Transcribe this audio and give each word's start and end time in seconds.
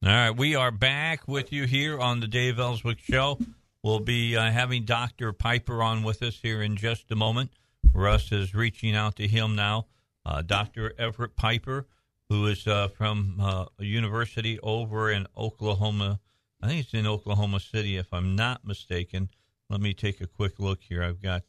All 0.00 0.10
right, 0.10 0.30
we 0.30 0.54
are 0.54 0.70
back 0.70 1.26
with 1.26 1.52
you 1.52 1.64
here 1.64 1.98
on 1.98 2.20
the 2.20 2.28
Dave 2.28 2.60
Elswick 2.60 3.00
Show. 3.00 3.36
We'll 3.82 3.98
be 3.98 4.36
uh, 4.36 4.48
having 4.48 4.84
Dr. 4.84 5.32
Piper 5.32 5.82
on 5.82 6.04
with 6.04 6.22
us 6.22 6.38
here 6.40 6.62
in 6.62 6.76
just 6.76 7.10
a 7.10 7.16
moment. 7.16 7.50
Russ 7.92 8.30
is 8.30 8.54
reaching 8.54 8.94
out 8.94 9.16
to 9.16 9.26
him 9.26 9.56
now. 9.56 9.86
Uh, 10.24 10.42
Dr. 10.42 10.92
Everett 11.00 11.34
Piper, 11.34 11.88
who 12.28 12.46
is 12.46 12.64
uh, 12.68 12.86
from 12.86 13.38
uh, 13.40 13.64
a 13.80 13.84
university 13.84 14.60
over 14.60 15.10
in 15.10 15.26
Oklahoma. 15.36 16.20
I 16.62 16.68
think 16.68 16.84
it's 16.84 16.94
in 16.94 17.08
Oklahoma 17.08 17.58
City, 17.58 17.96
if 17.96 18.12
I'm 18.12 18.36
not 18.36 18.64
mistaken. 18.64 19.30
Let 19.68 19.80
me 19.80 19.94
take 19.94 20.20
a 20.20 20.28
quick 20.28 20.60
look 20.60 20.80
here. 20.80 21.02
I've 21.02 21.20
got 21.20 21.42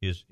his. 0.00 0.24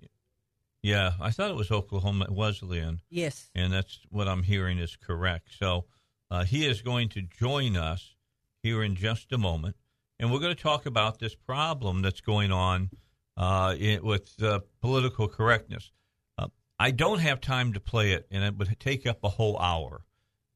Yeah, 0.83 1.12
I 1.20 1.30
thought 1.30 1.50
it 1.52 1.56
was 1.56 1.70
Oklahoma 1.70 2.27
Wesleyan. 2.30 3.00
Yes. 3.11 3.48
And 3.55 3.73
that's 3.73 4.00
what 4.11 4.27
I'm 4.27 4.42
hearing 4.42 4.78
is 4.78 4.97
correct. 4.97 5.50
So 5.56 5.84
uh, 6.30 6.45
he 6.45 6.66
is 6.66 6.83
going 6.83 7.09
to 7.11 7.23
join 7.23 7.77
us 7.77 8.15
here 8.62 8.83
in 8.83 8.95
just 8.95 9.33
a 9.33 9.39
moment, 9.39 9.77
and 10.19 10.30
we're 10.30 10.39
going 10.39 10.55
to 10.55 10.62
talk 10.62 10.87
about 10.87 11.19
this 11.19 11.34
problem 11.34 12.03
that's 12.03 12.20
going 12.20 12.53
on 12.53 12.91
uh, 13.36 13.75
in, 13.78 14.03
with 14.05 14.41
uh, 14.42 14.61
political 14.81 15.28
correctness. 15.28 15.91
Uh, 16.39 16.48
I 16.78 16.91
don't 16.91 17.20
have 17.20 17.41
time 17.41 17.73
to 17.73 17.81
play 17.81 18.12
it, 18.12 18.27
and 18.31 18.45
it 18.45 18.56
would 18.56 18.78
take 18.78 19.06
up 19.06 19.19
a 19.25 19.28
whole 19.28 19.58
hour. 19.58 20.03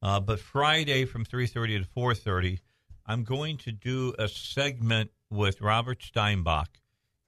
Uh, 0.01 0.19
but 0.19 0.39
Friday 0.39 1.05
from 1.05 1.25
3:30 1.25 1.79
to 1.79 1.89
4:30, 1.89 2.59
I'm 3.05 3.23
going 3.23 3.57
to 3.59 3.71
do 3.71 4.13
a 4.19 4.27
segment 4.27 5.11
with 5.29 5.61
Robert 5.61 5.99
Steinbuch, 5.99 6.67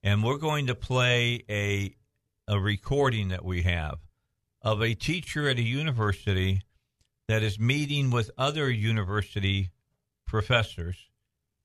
and 0.04 0.24
we're 0.24 0.38
going 0.38 0.68
to 0.68 0.76
play 0.76 1.44
a 1.50 1.96
a 2.48 2.60
recording 2.60 3.30
that 3.30 3.44
we 3.44 3.64
have 3.64 3.98
of 4.62 4.82
a 4.82 4.94
teacher 4.94 5.50
at 5.50 5.58
a 5.58 5.62
university 5.62 6.62
that 7.28 7.44
is 7.44 7.60
meeting 7.60 8.10
with 8.10 8.32
other 8.38 8.70
university 8.70 9.72
professors, 10.26 11.10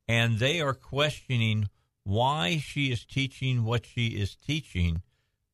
and 0.09 0.39
they 0.39 0.61
are 0.61 0.75
questioning 0.75 1.69
why 2.05 2.59
she 2.59 2.91
is 2.91 3.05
teaching 3.05 3.65
what 3.65 3.87
she 3.87 4.09
is 4.09 4.35
teaching 4.35 5.03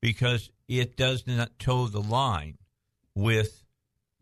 because 0.00 0.50
it 0.67 0.97
does 0.97 1.27
not 1.27 1.59
toe 1.59 1.87
the 1.87 2.00
line 2.00 2.59
with 3.15 3.65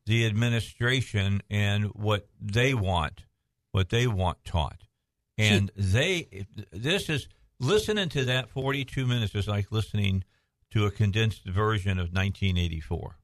the 0.07 0.27
administration 0.27 1.43
and 1.51 1.87
what 1.95 2.29
they 2.41 2.75
want, 2.75 3.25
what 3.73 3.91
they 3.91 4.07
want 4.07 4.45
taught. 4.45 4.85
And 5.39 5.71
they, 5.77 6.47
this 6.73 7.09
is 7.09 7.29
listening 7.61 8.09
to 8.11 8.25
that 8.25 8.49
42 8.49 9.07
minutes 9.07 9.35
is 9.35 9.49
like 9.49 9.71
listening 9.71 10.25
to 10.71 10.87
a 10.87 10.91
condensed 10.91 11.45
version 11.45 11.93
of 11.93 12.13
1984. 12.13 13.17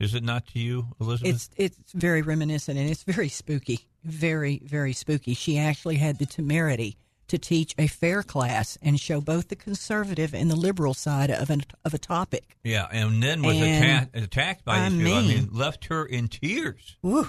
Is 0.00 0.14
it 0.14 0.22
not 0.22 0.46
to 0.48 0.58
you, 0.60 0.88
Elizabeth? 1.00 1.34
It's 1.56 1.76
it's 1.78 1.92
very 1.92 2.22
reminiscent 2.22 2.78
and 2.78 2.88
it's 2.88 3.02
very 3.02 3.28
spooky. 3.28 3.80
Very 4.04 4.60
very 4.64 4.92
spooky. 4.92 5.34
She 5.34 5.58
actually 5.58 5.96
had 5.96 6.18
the 6.18 6.26
temerity 6.26 6.96
to 7.26 7.36
teach 7.36 7.74
a 7.78 7.88
fair 7.88 8.22
class 8.22 8.78
and 8.80 8.98
show 8.98 9.20
both 9.20 9.48
the 9.48 9.56
conservative 9.56 10.34
and 10.34 10.50
the 10.50 10.56
liberal 10.56 10.94
side 10.94 11.30
of 11.30 11.50
an 11.50 11.62
of 11.84 11.94
a 11.94 11.98
topic. 11.98 12.56
Yeah, 12.62 12.86
and 12.92 13.22
then 13.22 13.42
was 13.42 13.56
And, 13.56 13.64
attacked, 13.84 14.16
attacked 14.16 14.64
by 14.64 14.78
I 14.78 14.88
these 14.88 14.98
people. 14.98 15.14
I 15.14 15.20
mean- 15.22 15.28
mean, 15.28 15.48
left 15.52 15.86
her 15.86 16.06
in 16.06 16.28
tears. 16.28 16.96
Woo. 17.02 17.28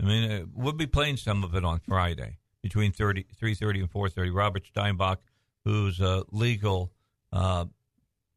I 0.00 0.04
mean, 0.04 0.30
uh, 0.30 0.44
we'll 0.54 0.72
be 0.74 0.86
playing 0.86 1.16
some 1.16 1.42
of 1.42 1.54
it 1.54 1.64
on 1.64 1.80
Friday 1.80 2.36
between 2.62 2.92
30, 2.92 3.24
3.30 3.42 3.80
and 3.80 3.90
4.30. 3.90 4.30
Robert 4.34 4.64
Steinbuch, 4.72 5.16
who's 5.64 6.00
a 6.00 6.22
legal, 6.30 6.92
uh, 7.32 7.64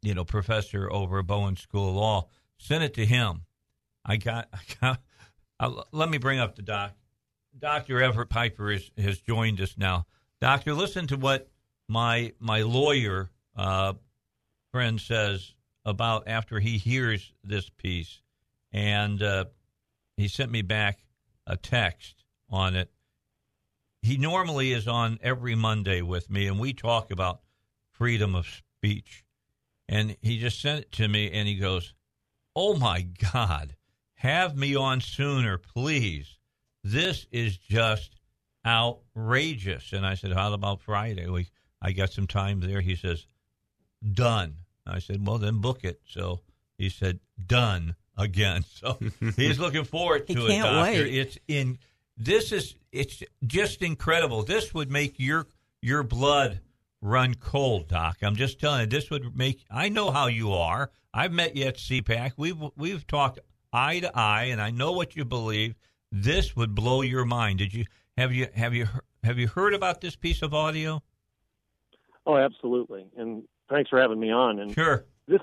you 0.02 0.14
know, 0.14 0.24
professor 0.24 0.90
over 0.92 1.20
at 1.20 1.28
Bowen 1.28 1.58
School 1.58 1.90
of 1.90 1.96
Law, 1.96 2.28
sent 2.58 2.84
it 2.84 2.94
to 2.94 3.06
him. 3.06 3.42
I 4.10 4.18
got, 4.18 4.50
I 4.52 4.60
got 4.82 5.02
uh, 5.60 5.84
let 5.92 6.10
me 6.10 6.18
bring 6.18 6.40
up 6.40 6.56
the 6.56 6.64
doc. 6.64 6.94
Dr. 7.58 8.02
Everett 8.02 8.30
Piper 8.30 8.72
is, 8.72 8.90
has 8.98 9.20
joined 9.20 9.62
us 9.62 9.76
now. 9.78 10.08
Doctor, 10.42 10.74
listen 10.74 11.06
to 11.08 11.16
what 11.16 11.50
my 11.88 12.34
my 12.40 12.62
lawyer 12.62 13.30
uh, 13.56 13.94
friend 14.72 15.00
says 15.00 15.54
about 15.86 16.28
after 16.28 16.60
he 16.60 16.78
hears 16.78 17.34
this 17.44 17.70
piece, 17.70 18.22
and 18.72 19.22
uh, 19.22 19.46
he 20.18 20.28
sent 20.28 20.52
me 20.52 20.64
back 20.64 21.00
a 21.46 21.56
text 21.58 22.24
on 22.50 22.76
it. 22.76 22.90
He 24.02 24.18
normally 24.18 24.72
is 24.72 24.88
on 24.88 25.20
every 25.22 25.56
Monday 25.56 26.02
with 26.02 26.30
me, 26.30 26.48
and 26.48 26.60
we 26.60 26.74
talk 26.74 27.12
about 27.12 27.42
freedom 27.92 28.34
of 28.34 28.48
speech. 28.48 29.26
And 29.88 30.16
he 30.22 30.40
just 30.40 30.62
sent 30.62 30.80
it 30.82 30.92
to 30.94 31.08
me, 31.08 31.32
and 31.32 31.48
he 31.48 31.56
goes, 31.56 31.94
"Oh 32.56 32.76
my 32.78 33.02
God, 33.34 33.76
have 34.20 34.56
me 34.56 34.76
on 34.76 35.02
sooner, 35.02 35.58
please. 35.58 36.38
This 36.84 37.26
is 37.32 37.58
just 37.58 38.16
outrageous." 38.66 39.94
And 39.94 40.06
I 40.06 40.16
said, 40.16 40.32
"How 40.34 40.54
about 40.54 40.82
Friday? 40.82 41.28
We 41.28 41.48
I 41.82 41.92
got 41.92 42.12
some 42.12 42.28
time 42.28 42.60
there." 42.60 42.82
He 42.82 42.96
says, 42.96 43.26
"Done." 44.14 44.58
I 44.86 45.00
said, 45.00 45.26
"Well, 45.26 45.38
then 45.38 45.60
book 45.60 45.84
it." 45.84 46.02
So 46.06 46.42
he 46.78 46.90
said, 46.90 47.20
"Done." 47.46 47.96
Again, 48.18 48.66
so 48.74 49.00
he's 49.38 49.60
looking 49.60 49.86
forward 49.86 50.28
to 50.28 50.34
it, 50.46 50.50
can't 50.50 50.64
Doctor. 50.64 50.92
wait. 50.92 51.18
It's 51.18 51.38
in 51.48 51.80
this 52.18 52.52
is 52.52 52.76
it's 52.92 53.24
just 53.48 53.82
incredible. 53.82 54.44
This 54.44 54.74
would 54.74 54.92
make 54.92 55.20
your 55.20 55.48
your 55.82 56.04
blood 56.04 56.60
run 57.02 57.34
cold, 57.36 57.88
Doc. 57.88 58.18
I'm 58.22 58.36
just 58.36 58.60
telling 58.60 58.82
you, 58.82 58.88
this 58.88 59.10
would 59.10 59.38
make. 59.38 59.64
I 59.72 59.88
know 59.88 60.12
how 60.12 60.28
you 60.28 60.52
are. 60.52 60.92
I've 61.14 61.32
met 61.32 61.56
you 61.56 61.66
at 61.66 61.78
CPAC. 61.78 62.34
We've 62.36 62.58
we've 62.76 63.08
talked 63.08 63.40
eye 63.74 64.00
to 64.00 64.12
eye, 64.18 64.46
and 64.46 64.62
I 64.62 64.70
know 64.72 64.92
what 64.92 65.16
you 65.16 65.26
believe. 65.26 65.76
This 66.12 66.56
would 66.56 66.74
blow 66.76 67.02
your 67.02 67.26
mind. 67.26 67.60
Did 67.60 67.74
you 67.74 67.86
have 68.18 68.34
you 68.34 68.48
have 68.56 68.74
you 68.74 68.88
have 69.24 69.38
you 69.38 69.48
heard 69.48 69.74
about 69.74 70.02
this 70.02 70.16
piece 70.16 70.42
of 70.42 70.54
audio? 70.54 71.02
Oh, 72.26 72.36
absolutely. 72.38 73.06
And 73.18 73.44
thanks 73.70 73.90
for 73.90 74.00
having 74.00 74.20
me 74.20 74.32
on. 74.32 74.60
And 74.60 74.74
Sure. 74.74 75.06
this, 75.28 75.42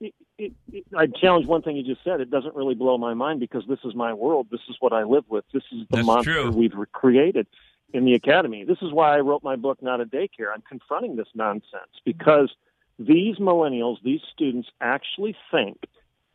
it, 0.00 0.14
it, 0.38 0.52
it, 0.72 0.84
I 0.96 1.06
challenge 1.06 1.46
one 1.46 1.62
thing 1.62 1.76
you 1.76 1.82
just 1.82 2.04
said. 2.04 2.20
It 2.20 2.30
doesn't 2.30 2.54
really 2.54 2.74
blow 2.74 2.98
my 2.98 3.14
mind 3.14 3.40
because 3.40 3.64
this 3.68 3.80
is 3.84 3.94
my 3.94 4.12
world. 4.12 4.46
This 4.50 4.60
is 4.68 4.76
what 4.80 4.92
I 4.92 5.02
live 5.02 5.24
with. 5.28 5.44
This 5.52 5.62
is 5.72 5.80
the 5.90 5.96
That's 5.96 6.06
monster 6.06 6.32
true. 6.42 6.50
we've 6.50 6.74
re- 6.74 6.86
created 6.92 7.46
in 7.92 8.04
the 8.04 8.14
academy. 8.14 8.64
This 8.64 8.78
is 8.82 8.92
why 8.92 9.16
I 9.16 9.20
wrote 9.20 9.42
my 9.42 9.56
book, 9.56 9.82
Not 9.82 10.00
a 10.00 10.04
Daycare. 10.04 10.52
I'm 10.54 10.62
confronting 10.68 11.16
this 11.16 11.28
nonsense 11.34 11.90
because 12.04 12.50
these 12.98 13.36
millennials, 13.36 13.96
these 14.04 14.20
students 14.32 14.68
actually 14.80 15.36
think 15.50 15.78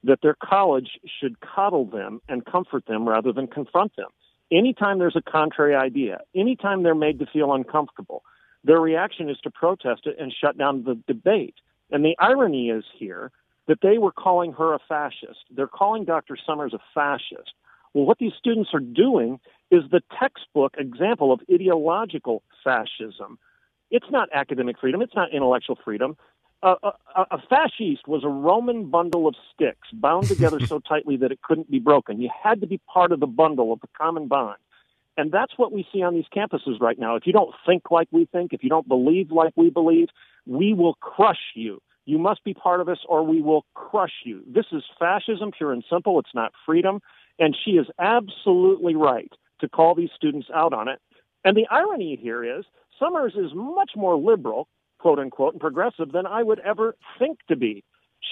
that 0.05 0.19
their 0.21 0.35
college 0.41 0.99
should 1.19 1.39
coddle 1.41 1.85
them 1.85 2.21
and 2.29 2.45
comfort 2.45 2.85
them 2.85 3.07
rather 3.07 3.33
than 3.33 3.47
confront 3.47 3.95
them. 3.95 4.09
Anytime 4.51 4.99
there's 4.99 5.15
a 5.15 5.31
contrary 5.31 5.75
idea, 5.75 6.19
anytime 6.35 6.83
they're 6.83 6.95
made 6.95 7.19
to 7.19 7.25
feel 7.25 7.53
uncomfortable, 7.53 8.23
their 8.63 8.79
reaction 8.79 9.29
is 9.29 9.37
to 9.43 9.51
protest 9.51 10.01
it 10.05 10.15
and 10.19 10.33
shut 10.33 10.57
down 10.57 10.83
the 10.83 10.99
debate. 11.07 11.55
And 11.91 12.05
the 12.05 12.15
irony 12.19 12.69
is 12.69 12.83
here 12.97 13.31
that 13.67 13.79
they 13.81 13.97
were 13.97 14.11
calling 14.11 14.53
her 14.53 14.73
a 14.73 14.79
fascist. 14.87 15.39
They're 15.49 15.67
calling 15.67 16.05
Dr. 16.05 16.37
Sommers 16.47 16.73
a 16.73 16.79
fascist. 16.93 17.53
Well, 17.93 18.05
what 18.05 18.19
these 18.19 18.33
students 18.37 18.71
are 18.73 18.79
doing 18.79 19.39
is 19.71 19.83
the 19.89 20.01
textbook 20.19 20.75
example 20.77 21.31
of 21.31 21.39
ideological 21.51 22.43
fascism. 22.63 23.39
It's 23.89 24.11
not 24.11 24.29
academic 24.33 24.79
freedom, 24.79 25.01
it's 25.01 25.15
not 25.15 25.33
intellectual 25.33 25.77
freedom. 25.83 26.17
A, 26.63 26.75
a, 26.83 27.25
a 27.31 27.41
fascist 27.49 28.07
was 28.07 28.23
a 28.23 28.29
Roman 28.29 28.89
bundle 28.89 29.27
of 29.27 29.35
sticks 29.53 29.87
bound 29.93 30.27
together 30.27 30.59
so 30.65 30.79
tightly 30.87 31.17
that 31.17 31.31
it 31.31 31.41
couldn't 31.41 31.69
be 31.69 31.79
broken. 31.79 32.21
You 32.21 32.29
had 32.43 32.61
to 32.61 32.67
be 32.67 32.79
part 32.91 33.11
of 33.11 33.19
the 33.19 33.27
bundle 33.27 33.71
of 33.71 33.81
the 33.81 33.87
common 33.97 34.27
bond. 34.27 34.57
And 35.17 35.31
that's 35.31 35.53
what 35.57 35.71
we 35.71 35.87
see 35.93 36.01
on 36.01 36.13
these 36.13 36.25
campuses 36.35 36.81
right 36.81 36.99
now. 36.99 37.15
If 37.15 37.25
you 37.25 37.33
don't 37.33 37.53
think 37.65 37.89
like 37.89 38.07
we 38.11 38.25
think, 38.25 38.51
if 38.51 38.63
you 38.63 38.69
don't 38.69 38.87
believe 38.87 39.31
like 39.31 39.53
we 39.55 39.69
believe, 39.69 40.07
we 40.45 40.73
will 40.73 40.95
crush 40.95 41.53
you. 41.55 41.81
You 42.05 42.17
must 42.19 42.43
be 42.43 42.53
part 42.53 42.81
of 42.81 42.89
us 42.89 42.99
or 43.07 43.23
we 43.23 43.41
will 43.41 43.65
crush 43.73 44.23
you. 44.25 44.43
This 44.47 44.65
is 44.71 44.83
fascism, 44.99 45.51
pure 45.51 45.71
and 45.71 45.83
simple. 45.89 46.19
It's 46.19 46.35
not 46.35 46.51
freedom. 46.65 46.99
And 47.39 47.55
she 47.65 47.71
is 47.71 47.87
absolutely 47.99 48.95
right 48.95 49.31
to 49.61 49.69
call 49.69 49.95
these 49.95 50.09
students 50.15 50.47
out 50.53 50.73
on 50.73 50.87
it. 50.87 50.99
And 51.43 51.55
the 51.55 51.67
irony 51.69 52.19
here 52.21 52.43
is 52.59 52.65
Sommers 53.01 53.35
is 53.35 53.51
much 53.53 53.91
more 53.95 54.17
liberal, 54.17 54.67
quote 55.05 55.19
unquote, 55.19 55.53
and 55.53 55.61
progressive 55.61 56.11
than 56.11 56.25
I 56.25 56.41
would 56.41 56.59
ever 56.61 56.95
think 57.19 57.37
to 57.47 57.55
be. 57.55 57.83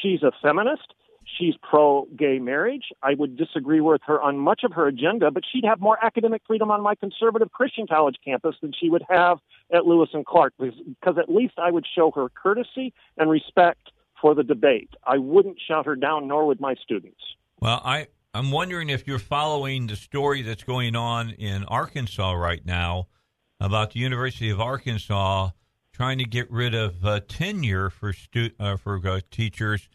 She's 0.01 0.23
a 0.23 0.31
feminist. 0.41 0.95
She's 1.37 1.53
pro 1.61 2.07
gay 2.17 2.39
marriage. 2.39 2.85
I 3.03 3.13
would 3.13 3.37
disagree 3.37 3.79
with 3.79 4.01
her 4.07 4.19
on 4.19 4.39
much 4.39 4.61
of 4.63 4.71
her 4.73 4.87
agenda, 4.87 5.29
but 5.29 5.43
she'd 5.45 5.65
have 5.65 5.79
more 5.79 6.03
academic 6.03 6.41
freedom 6.47 6.71
on 6.71 6.81
my 6.81 6.95
conservative 6.95 7.51
Christian 7.51 7.85
college 7.85 8.15
campus 8.25 8.55
than 8.59 8.71
she 8.73 8.89
would 8.89 9.03
have 9.07 9.37
at 9.71 9.85
Lewis 9.85 10.09
and 10.13 10.25
Clark 10.25 10.55
because, 10.59 11.19
at 11.19 11.29
least 11.29 11.53
I 11.59 11.69
would 11.69 11.85
show 11.95 12.09
her 12.09 12.27
courtesy 12.29 12.91
and 13.17 13.29
respect 13.29 13.91
for 14.19 14.33
the 14.33 14.43
debate. 14.43 14.89
I 15.05 15.19
wouldn't 15.19 15.59
shout 15.67 15.85
her 15.85 15.95
down, 15.95 16.27
nor 16.27 16.47
would 16.47 16.59
my 16.59 16.73
students. 16.81 17.21
Well, 17.59 17.81
I, 17.85 18.07
I'm 18.33 18.49
wondering 18.49 18.89
if 18.89 19.05
you're 19.05 19.19
following 19.19 19.85
the 19.85 19.95
story 19.95 20.41
that's 20.41 20.63
going 20.63 20.95
on 20.95 21.29
in 21.29 21.65
Arkansas 21.65 22.31
right 22.31 22.65
now 22.65 23.09
about 23.59 23.91
the 23.91 23.99
University 23.99 24.49
of 24.49 24.59
Arkansas 24.59 25.51
trying 25.93 26.17
to 26.17 26.25
get 26.25 26.51
rid 26.51 26.73
of 26.73 27.05
uh, 27.05 27.21
tenure 27.27 27.89
for 27.89 28.11
stu- 28.11 28.51
uh, 28.59 28.75
for 28.77 28.99
uh, 29.07 29.21
teachers 29.31 29.87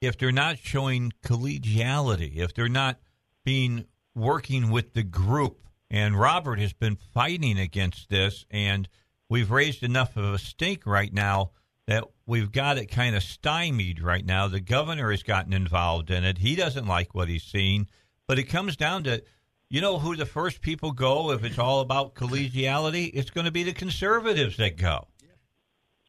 if 0.00 0.18
they're 0.18 0.32
not 0.32 0.58
showing 0.58 1.12
collegiality, 1.24 2.36
if 2.36 2.52
they're 2.54 2.68
not 2.68 2.98
being 3.44 3.84
working 4.14 4.70
with 4.70 4.94
the 4.94 5.02
group. 5.02 5.68
And 5.90 6.18
Robert 6.18 6.58
has 6.58 6.72
been 6.72 6.96
fighting 6.96 7.58
against 7.58 8.08
this, 8.08 8.44
and 8.50 8.88
we've 9.28 9.50
raised 9.50 9.82
enough 9.82 10.16
of 10.16 10.34
a 10.34 10.38
stink 10.38 10.86
right 10.86 11.12
now 11.12 11.52
that 11.86 12.04
we've 12.26 12.50
got 12.50 12.78
it 12.78 12.86
kind 12.86 13.14
of 13.14 13.22
stymied 13.22 14.02
right 14.02 14.24
now. 14.24 14.48
The 14.48 14.60
governor 14.60 15.10
has 15.10 15.22
gotten 15.22 15.52
involved 15.52 16.10
in 16.10 16.24
it. 16.24 16.38
He 16.38 16.56
doesn't 16.56 16.86
like 16.86 17.14
what 17.14 17.28
he's 17.28 17.44
seeing, 17.44 17.88
but 18.26 18.38
it 18.38 18.44
comes 18.44 18.76
down 18.76 19.04
to 19.04 19.22
you 19.68 19.80
know 19.80 19.98
who 19.98 20.16
the 20.16 20.26
first 20.26 20.60
people 20.60 20.92
go 20.92 21.30
if 21.30 21.44
it's 21.44 21.58
all 21.58 21.80
about 21.80 22.14
collegiality? 22.14 23.10
It's 23.14 23.30
going 23.30 23.46
to 23.46 23.50
be 23.50 23.62
the 23.62 23.72
conservatives 23.72 24.58
that 24.58 24.76
go. 24.76 25.08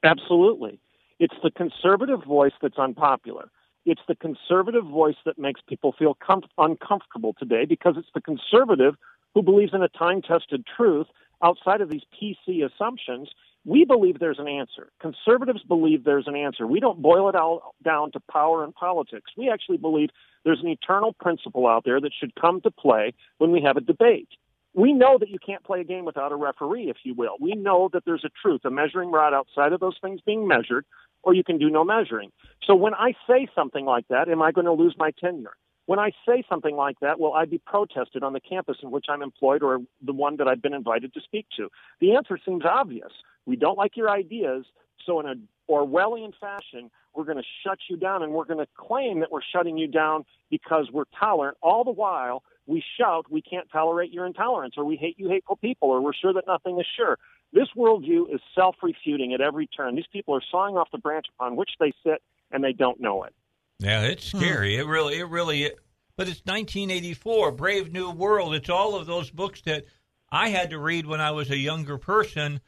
Absolutely. 0.03 0.79
It's 1.19 1.35
the 1.44 1.51
conservative 1.51 2.23
voice 2.23 2.51
that's 2.61 2.77
unpopular. 2.77 3.50
It's 3.85 4.01
the 4.07 4.15
conservative 4.15 4.85
voice 4.85 5.15
that 5.25 5.38
makes 5.38 5.61
people 5.67 5.94
feel 5.97 6.15
com- 6.25 6.44
uncomfortable 6.57 7.35
today 7.38 7.65
because 7.65 7.95
it's 7.97 8.07
the 8.13 8.21
conservative 8.21 8.95
who 9.33 9.41
believes 9.41 9.73
in 9.73 9.81
a 9.81 9.89
time 9.89 10.21
tested 10.21 10.65
truth 10.77 11.07
outside 11.44 11.81
of 11.81 11.89
these 11.89 12.03
PC 12.13 12.63
assumptions. 12.65 13.29
We 13.65 13.85
believe 13.85 14.19
there's 14.19 14.39
an 14.39 14.47
answer. 14.47 14.89
Conservatives 15.01 15.63
believe 15.63 16.03
there's 16.03 16.27
an 16.27 16.35
answer. 16.35 16.67
We 16.67 16.79
don't 16.79 17.01
boil 17.01 17.29
it 17.29 17.35
all 17.35 17.75
down 17.83 18.11
to 18.11 18.19
power 18.31 18.63
and 18.63 18.73
politics. 18.73 19.31
We 19.38 19.49
actually 19.49 19.77
believe 19.77 20.09
there's 20.44 20.61
an 20.61 20.67
eternal 20.67 21.13
principle 21.13 21.67
out 21.67 21.83
there 21.85 21.99
that 22.01 22.11
should 22.17 22.35
come 22.35 22.61
to 22.61 22.71
play 22.71 23.13
when 23.38 23.51
we 23.51 23.61
have 23.61 23.77
a 23.77 23.81
debate. 23.81 24.29
We 24.75 24.91
know 24.91 25.17
that 25.19 25.29
you 25.29 25.37
can't 25.45 25.63
play 25.63 25.81
a 25.81 25.83
game 25.83 26.05
without 26.05 26.31
a 26.31 26.35
referee, 26.35 26.89
if 26.89 26.97
you 27.03 27.13
will. 27.13 27.35
We 27.39 27.53
know 27.53 27.89
that 27.93 28.05
there's 28.05 28.25
a 28.25 28.31
truth, 28.41 28.61
a 28.65 28.71
measuring 28.71 29.11
rod 29.11 29.33
outside 29.33 29.71
of 29.71 29.79
those 29.79 29.97
things 30.01 30.19
being 30.25 30.47
measured, 30.47 30.85
or 31.21 31.33
you 31.33 31.43
can 31.43 31.57
do 31.59 31.69
no 31.69 31.83
measuring. 31.83 32.31
So 32.65 32.73
when 32.75 32.93
I 32.95 33.13
say 33.27 33.47
something 33.53 33.85
like 33.85 34.07
that, 34.09 34.29
am 34.29 34.41
I 34.41 34.51
going 34.51 34.65
to 34.65 34.73
lose 34.73 34.95
my 34.97 35.11
tenure? 35.11 35.53
When 35.85 35.99
I 35.99 36.11
say 36.27 36.43
something 36.49 36.75
like 36.75 36.99
that, 37.01 37.19
will 37.19 37.33
I 37.33 37.45
be 37.45 37.59
protested 37.59 38.23
on 38.23 38.33
the 38.33 38.39
campus 38.39 38.77
in 38.81 38.89
which 38.89 39.05
I'm 39.09 39.21
employed 39.21 39.63
or 39.63 39.79
the 40.01 40.13
one 40.13 40.37
that 40.37 40.47
I've 40.47 40.61
been 40.61 40.73
invited 40.73 41.13
to 41.13 41.21
speak 41.21 41.45
to? 41.57 41.69
The 41.99 42.15
answer 42.15 42.39
seems 42.43 42.63
obvious. 42.65 43.11
We 43.45 43.57
don't 43.57 43.77
like 43.77 43.97
your 43.97 44.09
ideas, 44.09 44.65
so 45.05 45.19
in 45.19 45.27
an 45.27 45.47
Orwellian 45.69 46.33
fashion, 46.39 46.89
we're 47.15 47.25
going 47.25 47.38
to 47.38 47.44
shut 47.63 47.80
you 47.89 47.98
down 47.98 48.24
and 48.24 48.33
we're 48.33 48.45
going 48.45 48.60
to 48.60 48.68
claim 48.75 49.19
that 49.19 49.31
we're 49.31 49.42
shutting 49.54 49.77
you 49.77 49.88
down 49.88 50.25
because 50.50 50.89
we're 50.92 51.06
tolerant. 51.19 51.57
All 51.62 51.83
the 51.83 51.92
while, 51.92 52.44
we 52.65 52.83
shout, 52.98 53.25
we 53.30 53.42
can't 53.42 53.68
tolerate 53.71 54.12
your 54.12 54.25
intolerance, 54.25 54.75
or 54.77 54.86
we 54.86 54.95
hate 54.95 55.19
you 55.19 55.30
hateful 55.30 55.56
people, 55.57 55.89
or 55.89 56.01
we're 56.01 56.13
sure 56.13 56.33
that 56.33 56.45
nothing 56.48 56.80
is 56.80 56.86
sure. 56.95 57.18
This 57.51 57.68
worldview 57.77 58.33
is 58.33 58.42
self 58.56 58.75
refuting 58.81 59.33
at 59.33 59.42
every 59.42 59.68
turn. 59.68 59.95
These 59.95 60.07
people 60.12 60.36
are 60.36 60.42
sawing 60.50 60.75
off 60.75 60.89
the 60.92 60.98
branch 60.98 61.27
upon 61.38 61.56
which 61.56 61.71
they 61.80 61.94
sit, 62.04 62.21
and 62.51 62.63
they 62.63 62.74
don't 62.74 63.00
know 63.00 63.24
it. 63.24 63.33
Yeah, 63.80 64.01
it's 64.04 64.25
scary. 64.25 64.77
It 64.77 64.88
really, 64.88 65.19
it 65.19 65.27
really. 65.27 65.71
But 66.16 66.27
it's 66.27 66.42
1984, 66.45 67.51
Brave 67.51 67.92
New 67.92 68.12
World. 68.12 68.56
It's 68.56 68.69
all 68.69 68.95
of 68.95 69.06
those 69.07 69.30
books 69.30 69.62
that 69.62 69.86
I 70.31 70.50
had 70.50 70.69
to 70.71 70.80
read 70.80 71.06
when 71.06 71.21
I 71.21 71.31
was 71.31 71.50
a 71.50 71.57
younger 71.57 71.98
person, 71.98 72.62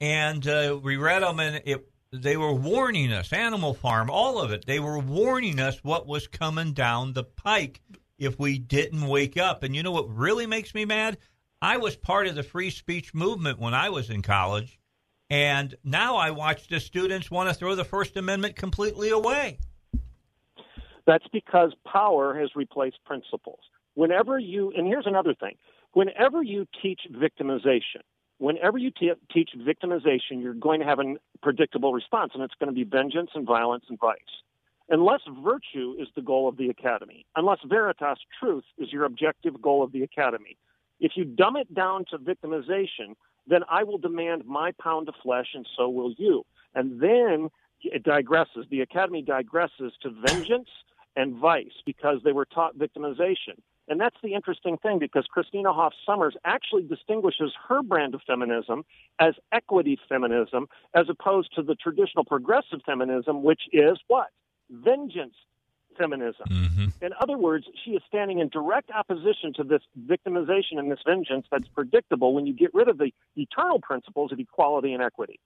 and 0.00 0.46
uh, 0.46 0.78
we 0.82 0.96
read 0.96 1.22
them, 1.22 1.38
and 1.38 1.62
it. 1.64 1.88
They 2.12 2.38
were 2.38 2.54
warning 2.54 3.12
us, 3.12 3.34
Animal 3.34 3.74
Farm, 3.74 4.08
all 4.08 4.40
of 4.40 4.50
it. 4.50 4.64
They 4.64 4.80
were 4.80 4.98
warning 4.98 5.60
us 5.60 5.84
what 5.84 6.06
was 6.06 6.26
coming 6.26 6.72
down 6.72 7.12
the 7.12 7.24
pike 7.24 7.82
if 8.18 8.38
we 8.38 8.58
didn't 8.58 9.06
wake 9.06 9.36
up. 9.36 9.62
And 9.62 9.76
you 9.76 9.82
know 9.82 9.92
what 9.92 10.08
really 10.08 10.46
makes 10.46 10.74
me 10.74 10.86
mad? 10.86 11.18
I 11.60 11.76
was 11.76 11.96
part 11.96 12.26
of 12.26 12.34
the 12.34 12.42
free 12.42 12.70
speech 12.70 13.12
movement 13.12 13.58
when 13.58 13.74
I 13.74 13.90
was 13.90 14.08
in 14.08 14.22
college, 14.22 14.78
and 15.28 15.74
now 15.84 16.16
I 16.16 16.30
watch 16.30 16.68
the 16.68 16.80
students 16.80 17.30
want 17.30 17.50
to 17.50 17.54
throw 17.54 17.74
the 17.74 17.84
First 17.84 18.16
Amendment 18.16 18.56
completely 18.56 19.10
away. 19.10 19.58
That's 21.06 21.26
because 21.30 21.74
power 21.84 22.38
has 22.40 22.50
replaced 22.56 23.04
principles. 23.04 23.60
Whenever 23.94 24.38
you, 24.38 24.72
and 24.74 24.86
here's 24.86 25.06
another 25.06 25.34
thing 25.34 25.56
whenever 25.92 26.42
you 26.42 26.66
teach 26.80 27.00
victimization, 27.12 28.02
whenever 28.38 28.78
you 28.78 28.90
te- 28.90 29.12
teach 29.32 29.50
victimization, 29.56 30.40
you're 30.42 30.54
going 30.54 30.80
to 30.80 30.86
have 30.86 30.98
a 30.98 31.14
predictable 31.42 31.92
response, 31.92 32.32
and 32.34 32.42
it's 32.42 32.54
going 32.58 32.72
to 32.72 32.74
be 32.74 32.84
vengeance 32.84 33.30
and 33.34 33.46
violence 33.46 33.84
and 33.88 33.98
vice. 34.00 34.18
Unless 34.88 35.20
virtue 35.42 35.94
is 35.98 36.08
the 36.16 36.22
goal 36.22 36.48
of 36.48 36.56
the 36.56 36.70
academy, 36.70 37.26
unless 37.36 37.58
veritas, 37.66 38.18
truth, 38.40 38.64
is 38.78 38.90
your 38.90 39.04
objective 39.04 39.60
goal 39.60 39.82
of 39.82 39.92
the 39.92 40.02
academy, 40.02 40.56
if 41.00 41.12
you 41.14 41.24
dumb 41.24 41.56
it 41.56 41.72
down 41.74 42.04
to 42.10 42.18
victimization, 42.18 43.14
then 43.46 43.60
I 43.70 43.84
will 43.84 43.98
demand 43.98 44.46
my 44.46 44.72
pound 44.82 45.08
of 45.08 45.14
flesh, 45.22 45.48
and 45.54 45.66
so 45.76 45.88
will 45.88 46.12
you. 46.16 46.44
And 46.74 47.00
then 47.00 47.50
it 47.82 48.04
digresses. 48.04 48.68
The 48.70 48.80
academy 48.80 49.22
digresses 49.22 49.92
to 50.02 50.10
vengeance 50.10 50.68
and 51.16 51.36
vice 51.36 51.82
because 51.86 52.18
they 52.24 52.32
were 52.32 52.46
taught 52.46 52.76
victimization. 52.78 53.58
And 53.88 54.00
that's 54.00 54.16
the 54.22 54.34
interesting 54.34 54.76
thing 54.78 54.98
because 54.98 55.26
Christina 55.30 55.72
Hoff 55.72 55.94
Sommers 56.06 56.34
actually 56.44 56.82
distinguishes 56.82 57.52
her 57.68 57.82
brand 57.82 58.14
of 58.14 58.20
feminism 58.26 58.84
as 59.18 59.34
equity 59.52 59.98
feminism 60.08 60.68
as 60.94 61.06
opposed 61.08 61.54
to 61.56 61.62
the 61.62 61.74
traditional 61.74 62.24
progressive 62.24 62.80
feminism, 62.84 63.42
which 63.42 63.62
is 63.72 63.98
what? 64.06 64.28
Vengeance 64.70 65.34
feminism. 65.96 66.46
Mm-hmm. 66.48 67.04
In 67.04 67.12
other 67.20 67.36
words, 67.36 67.64
she 67.84 67.92
is 67.92 68.02
standing 68.06 68.38
in 68.38 68.48
direct 68.48 68.90
opposition 68.90 69.52
to 69.56 69.64
this 69.64 69.82
victimization 70.06 70.78
and 70.78 70.90
this 70.90 71.00
vengeance 71.04 71.46
that's 71.50 71.68
predictable 71.68 72.34
when 72.34 72.46
you 72.46 72.54
get 72.54 72.72
rid 72.74 72.88
of 72.88 72.98
the 72.98 73.12
eternal 73.36 73.80
principles 73.80 74.32
of 74.32 74.38
equality 74.38 74.92
and 74.92 75.02
equity. 75.02 75.40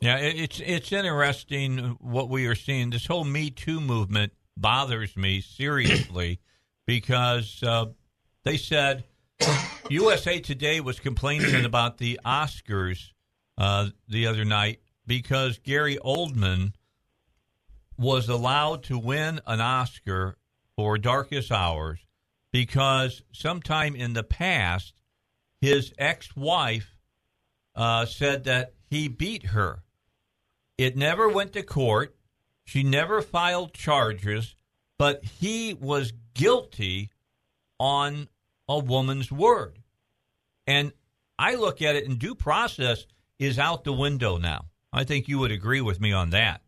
Yeah, 0.00 0.16
it's 0.16 0.60
it's 0.64 0.92
interesting 0.92 1.98
what 2.00 2.30
we 2.30 2.46
are 2.46 2.54
seeing. 2.54 2.88
This 2.88 3.06
whole 3.06 3.24
Me 3.24 3.50
Too 3.50 3.82
movement 3.82 4.32
bothers 4.56 5.14
me 5.14 5.42
seriously 5.42 6.40
because 6.90 7.62
uh, 7.62 7.86
they 8.42 8.56
said 8.56 9.04
USA 9.90 10.40
Today 10.40 10.80
was 10.80 10.98
complaining 10.98 11.64
about 11.64 11.98
the 11.98 12.18
Oscars 12.26 13.12
uh, 13.56 13.90
the 14.08 14.26
other 14.26 14.44
night 14.44 14.80
because 15.06 15.58
Gary 15.58 15.98
Oldman 16.04 16.72
was 17.96 18.28
allowed 18.28 18.82
to 18.84 18.98
win 18.98 19.40
an 19.46 19.60
Oscar 19.60 20.36
for 20.74 20.98
Darkest 20.98 21.52
Hours 21.52 22.00
because 22.50 23.22
sometime 23.30 23.94
in 23.94 24.14
the 24.14 24.24
past 24.24 24.92
his 25.60 25.94
ex-wife 25.96 26.98
uh, 27.76 28.04
said 28.04 28.42
that 28.44 28.74
he 28.88 29.06
beat 29.06 29.46
her. 29.46 29.84
It 30.76 30.96
never 30.96 31.28
went 31.28 31.52
to 31.52 31.62
court. 31.62 32.16
She 32.64 32.82
never 32.82 33.22
filed 33.22 33.74
charges, 33.74 34.56
but 35.00 35.24
he 35.24 35.72
was 35.72 36.12
guilty 36.34 37.08
on 37.78 38.28
a 38.68 38.78
woman's 38.78 39.32
word. 39.32 39.78
And 40.66 40.92
I 41.38 41.54
look 41.54 41.80
at 41.80 41.96
it, 41.96 42.06
and 42.06 42.18
due 42.18 42.34
process 42.34 43.06
is 43.38 43.58
out 43.58 43.84
the 43.84 43.94
window 43.94 44.36
now. 44.36 44.66
I 44.92 45.04
think 45.04 45.26
you 45.26 45.38
would 45.38 45.52
agree 45.52 45.80
with 45.80 46.02
me 46.02 46.12
on 46.12 46.28
that. 46.30 46.60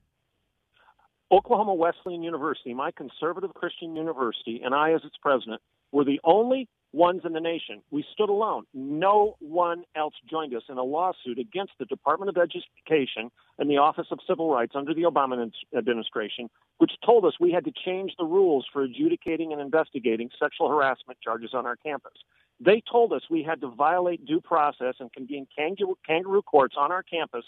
Oklahoma 1.30 1.74
Wesleyan 1.74 2.22
University, 2.22 2.72
my 2.72 2.90
conservative 2.90 3.52
Christian 3.52 3.94
university, 3.96 4.62
and 4.64 4.74
I, 4.74 4.94
as 4.94 5.02
its 5.04 5.16
president, 5.20 5.60
were 5.90 6.06
the 6.06 6.18
only 6.24 6.70
ones 6.92 7.22
in 7.24 7.32
the 7.32 7.40
nation. 7.40 7.82
We 7.90 8.04
stood 8.12 8.28
alone. 8.28 8.64
No 8.74 9.36
one 9.40 9.84
else 9.96 10.14
joined 10.28 10.54
us 10.54 10.64
in 10.68 10.76
a 10.76 10.82
lawsuit 10.82 11.38
against 11.38 11.72
the 11.78 11.86
Department 11.86 12.28
of 12.28 12.36
Education 12.36 13.30
and 13.58 13.70
the 13.70 13.78
Office 13.78 14.08
of 14.10 14.18
Civil 14.26 14.50
Rights 14.50 14.72
under 14.74 14.92
the 14.92 15.02
Obama 15.02 15.50
administration, 15.76 16.50
which 16.78 16.92
told 17.04 17.24
us 17.24 17.34
we 17.40 17.52
had 17.52 17.64
to 17.64 17.72
change 17.72 18.12
the 18.18 18.24
rules 18.24 18.66
for 18.70 18.82
adjudicating 18.82 19.52
and 19.52 19.60
investigating 19.60 20.28
sexual 20.38 20.68
harassment 20.68 21.18
charges 21.20 21.50
on 21.54 21.64
our 21.64 21.76
campus. 21.76 22.12
They 22.60 22.82
told 22.90 23.12
us 23.12 23.22
we 23.30 23.42
had 23.42 23.60
to 23.62 23.68
violate 23.68 24.26
due 24.26 24.40
process 24.40 24.94
and 25.00 25.12
convene 25.12 25.46
kangaroo, 25.56 26.42
courts 26.42 26.76
on 26.78 26.92
our 26.92 27.02
campus 27.02 27.44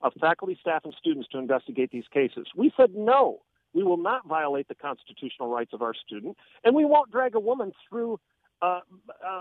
of 0.00 0.12
faculty, 0.20 0.56
staff, 0.60 0.82
and 0.84 0.94
students 0.98 1.28
to 1.30 1.38
investigate 1.38 1.90
these 1.90 2.08
cases. 2.12 2.46
We 2.56 2.72
said 2.76 2.94
no. 2.94 3.40
We 3.72 3.82
will 3.82 3.96
not 3.96 4.26
violate 4.28 4.68
the 4.68 4.76
constitutional 4.76 5.48
rights 5.48 5.72
of 5.72 5.82
our 5.82 5.94
student, 5.94 6.36
and 6.62 6.76
we 6.76 6.84
won't 6.84 7.10
drag 7.10 7.34
a 7.34 7.40
woman 7.40 7.72
through 7.88 8.20
uh, 8.62 8.80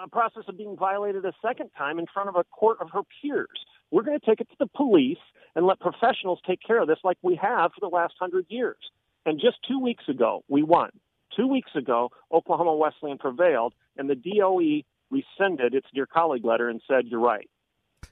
a 0.03 0.09
process 0.09 0.43
of 0.47 0.57
being 0.57 0.75
violated 0.77 1.25
a 1.25 1.33
second 1.45 1.69
time 1.77 1.99
in 1.99 2.05
front 2.13 2.29
of 2.29 2.35
a 2.35 2.43
court 2.45 2.77
of 2.81 2.89
her 2.91 3.01
peers. 3.21 3.47
We're 3.91 4.03
going 4.03 4.19
to 4.19 4.25
take 4.25 4.41
it 4.41 4.49
to 4.49 4.55
the 4.59 4.67
police 4.67 5.17
and 5.55 5.65
let 5.65 5.79
professionals 5.79 6.39
take 6.47 6.59
care 6.65 6.81
of 6.81 6.87
this 6.87 6.97
like 7.03 7.17
we 7.21 7.35
have 7.41 7.71
for 7.73 7.79
the 7.81 7.93
last 7.95 8.15
hundred 8.19 8.45
years. 8.49 8.77
And 9.25 9.39
just 9.39 9.57
two 9.67 9.79
weeks 9.79 10.03
ago, 10.09 10.43
we 10.49 10.63
won. 10.63 10.89
Two 11.35 11.47
weeks 11.47 11.71
ago, 11.75 12.09
Oklahoma 12.31 12.75
Wesleyan 12.75 13.17
prevailed, 13.17 13.73
and 13.97 14.09
the 14.09 14.15
DOE 14.15 14.81
rescinded 15.09 15.73
its 15.73 15.87
dear 15.93 16.05
colleague 16.05 16.43
letter 16.45 16.69
and 16.69 16.81
said, 16.87 17.05
"You're 17.07 17.19
right." 17.19 17.49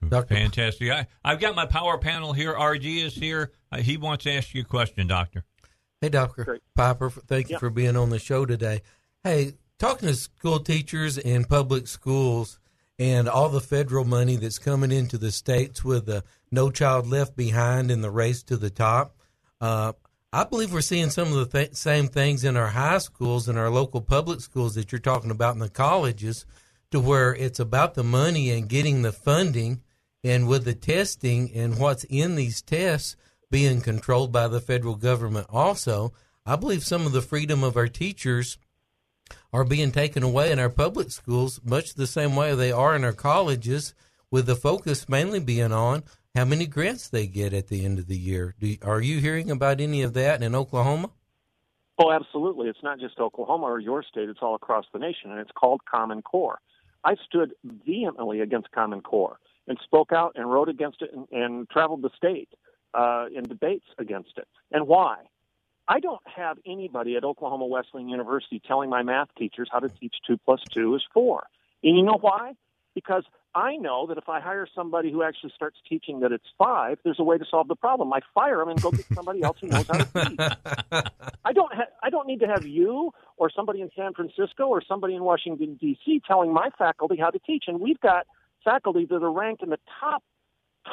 Doctor. 0.07 0.35
Fantastic. 0.35 0.89
I, 0.89 1.07
I've 1.23 1.39
got 1.39 1.53
my 1.55 1.65
power 1.65 1.97
panel 1.97 2.33
here. 2.33 2.53
RG 2.53 3.03
is 3.05 3.13
here. 3.13 3.51
Uh, 3.71 3.77
he 3.77 3.97
wants 3.97 4.23
to 4.23 4.31
ask 4.31 4.53
you 4.53 4.61
a 4.61 4.65
question, 4.65 5.05
Doctor. 5.07 5.43
Hey, 5.99 6.09
Doctor 6.09 6.43
Great. 6.45 6.61
Piper. 6.75 7.09
Thank 7.09 7.49
you 7.49 7.53
Yep. 7.55 7.59
for 7.59 7.69
being 7.69 7.95
on 7.95 8.09
the 8.09 8.17
show 8.19 8.45
today. 8.45 8.81
Hey, 9.23 9.53
talking 9.81 10.07
to 10.07 10.13
school 10.13 10.59
teachers 10.59 11.17
in 11.17 11.43
public 11.43 11.87
schools 11.87 12.59
and 12.99 13.27
all 13.27 13.49
the 13.49 13.59
federal 13.59 14.05
money 14.05 14.35
that's 14.35 14.59
coming 14.59 14.91
into 14.91 15.17
the 15.17 15.31
states 15.31 15.83
with 15.83 16.05
the 16.05 16.23
No 16.51 16.69
Child 16.69 17.07
Left 17.07 17.35
Behind 17.35 17.89
and 17.89 18.03
the 18.03 18.11
race 18.11 18.43
to 18.43 18.57
the 18.57 18.69
top. 18.69 19.15
Uh, 19.59 19.93
I 20.31 20.43
believe 20.43 20.71
we're 20.71 20.81
seeing 20.81 21.09
some 21.09 21.29
of 21.29 21.33
the 21.33 21.47
th- 21.47 21.73
same 21.73 22.09
things 22.09 22.43
in 22.43 22.57
our 22.57 22.67
high 22.67 22.99
schools 22.99 23.49
and 23.49 23.57
our 23.57 23.71
local 23.71 24.01
public 24.01 24.41
schools 24.41 24.75
that 24.75 24.91
you're 24.91 24.99
talking 24.99 25.31
about 25.31 25.55
in 25.55 25.59
the 25.59 25.67
colleges, 25.67 26.45
to 26.91 26.99
where 26.99 27.33
it's 27.33 27.59
about 27.59 27.95
the 27.95 28.03
money 28.03 28.51
and 28.51 28.69
getting 28.69 29.01
the 29.01 29.11
funding, 29.11 29.81
and 30.23 30.47
with 30.47 30.63
the 30.63 30.75
testing 30.75 31.51
and 31.55 31.79
what's 31.79 32.03
in 32.03 32.35
these 32.35 32.61
tests 32.61 33.15
being 33.49 33.81
controlled 33.81 34.31
by 34.31 34.47
the 34.47 34.61
federal 34.61 34.95
government. 34.95 35.47
Also, 35.49 36.13
I 36.45 36.55
believe 36.55 36.83
some 36.83 37.07
of 37.07 37.13
the 37.13 37.21
freedom 37.23 37.63
of 37.63 37.75
our 37.75 37.87
teachers 37.87 38.59
are 39.53 39.63
being 39.63 39.91
taken 39.91 40.23
away 40.23 40.51
in 40.51 40.59
our 40.59 40.69
public 40.69 41.11
schools, 41.11 41.59
much 41.63 41.93
the 41.93 42.07
same 42.07 42.35
way 42.35 42.55
they 42.55 42.71
are 42.71 42.95
in 42.95 43.03
our 43.03 43.13
colleges, 43.13 43.93
with 44.29 44.45
the 44.45 44.55
focus 44.55 45.09
mainly 45.09 45.39
being 45.39 45.73
on 45.73 46.03
how 46.35 46.45
many 46.45 46.65
grants 46.65 47.09
they 47.09 47.27
get 47.27 47.53
at 47.53 47.67
the 47.67 47.83
end 47.83 47.99
of 47.99 48.07
the 48.07 48.17
year. 48.17 48.55
Are 48.81 49.01
you 49.01 49.19
hearing 49.19 49.51
about 49.51 49.81
any 49.81 50.01
of 50.01 50.13
that 50.13 50.41
in 50.41 50.55
Oklahoma? 50.55 51.11
Oh, 51.97 52.11
absolutely. 52.11 52.69
It's 52.69 52.81
not 52.81 52.99
just 52.99 53.19
Oklahoma 53.19 53.65
or 53.65 53.79
your 53.79 54.03
state, 54.03 54.29
it's 54.29 54.39
all 54.41 54.55
across 54.55 54.85
the 54.93 54.99
nation, 54.99 55.31
and 55.31 55.39
it's 55.39 55.51
called 55.53 55.81
Common 55.85 56.21
Core. 56.21 56.59
I 57.03 57.15
stood 57.27 57.53
vehemently 57.63 58.39
against 58.39 58.71
Common 58.71 59.01
Core 59.01 59.37
and 59.67 59.77
spoke 59.83 60.11
out 60.11 60.33
and 60.35 60.49
wrote 60.49 60.69
against 60.69 61.01
it 61.01 61.11
and, 61.13 61.27
and 61.31 61.69
traveled 61.69 62.01
the 62.01 62.09
state 62.15 62.49
uh, 62.93 63.25
in 63.35 63.43
debates 63.43 63.85
against 63.97 64.37
it. 64.37 64.47
And 64.71 64.87
why? 64.87 65.17
I 65.87 65.99
don't 65.99 66.21
have 66.35 66.57
anybody 66.65 67.15
at 67.15 67.23
Oklahoma 67.23 67.65
Wesleyan 67.65 68.09
University 68.09 68.61
telling 68.65 68.89
my 68.89 69.03
math 69.03 69.29
teachers 69.37 69.69
how 69.71 69.79
to 69.79 69.89
teach 69.89 70.15
2 70.27 70.37
plus 70.45 70.61
2 70.73 70.95
is 70.95 71.03
4. 71.13 71.43
And 71.83 71.97
you 71.97 72.03
know 72.03 72.17
why? 72.19 72.53
Because 72.93 73.23
I 73.53 73.75
know 73.75 74.07
that 74.07 74.17
if 74.17 74.29
I 74.29 74.39
hire 74.39 74.67
somebody 74.73 75.11
who 75.11 75.23
actually 75.23 75.51
starts 75.55 75.77
teaching 75.87 76.21
that 76.21 76.31
it's 76.31 76.45
5, 76.57 76.99
there's 77.03 77.19
a 77.19 77.23
way 77.23 77.37
to 77.37 77.45
solve 77.49 77.67
the 77.67 77.75
problem. 77.75 78.13
I 78.13 78.19
fire 78.33 78.59
them 78.59 78.69
and 78.69 78.81
go 78.81 78.91
get 78.91 79.05
somebody 79.13 79.43
else 79.43 79.57
who 79.59 79.67
knows 79.67 79.87
how 79.87 79.97
to 79.97 80.29
teach. 80.29 80.39
I 81.45 81.53
don't 81.53 81.73
ha- 81.73 81.91
I 82.01 82.09
don't 82.09 82.27
need 82.27 82.39
to 82.41 82.47
have 82.47 82.65
you 82.65 83.11
or 83.37 83.49
somebody 83.49 83.81
in 83.81 83.89
San 83.95 84.13
Francisco 84.13 84.67
or 84.67 84.81
somebody 84.87 85.15
in 85.15 85.23
Washington 85.23 85.77
D.C. 85.79 86.21
telling 86.25 86.53
my 86.53 86.69
faculty 86.77 87.17
how 87.17 87.29
to 87.29 87.39
teach. 87.39 87.65
And 87.67 87.81
we've 87.81 87.99
got 87.99 88.25
faculty 88.63 89.05
that 89.09 89.21
are 89.21 89.31
ranked 89.31 89.63
in 89.63 89.69
the 89.69 89.79
top 89.99 90.23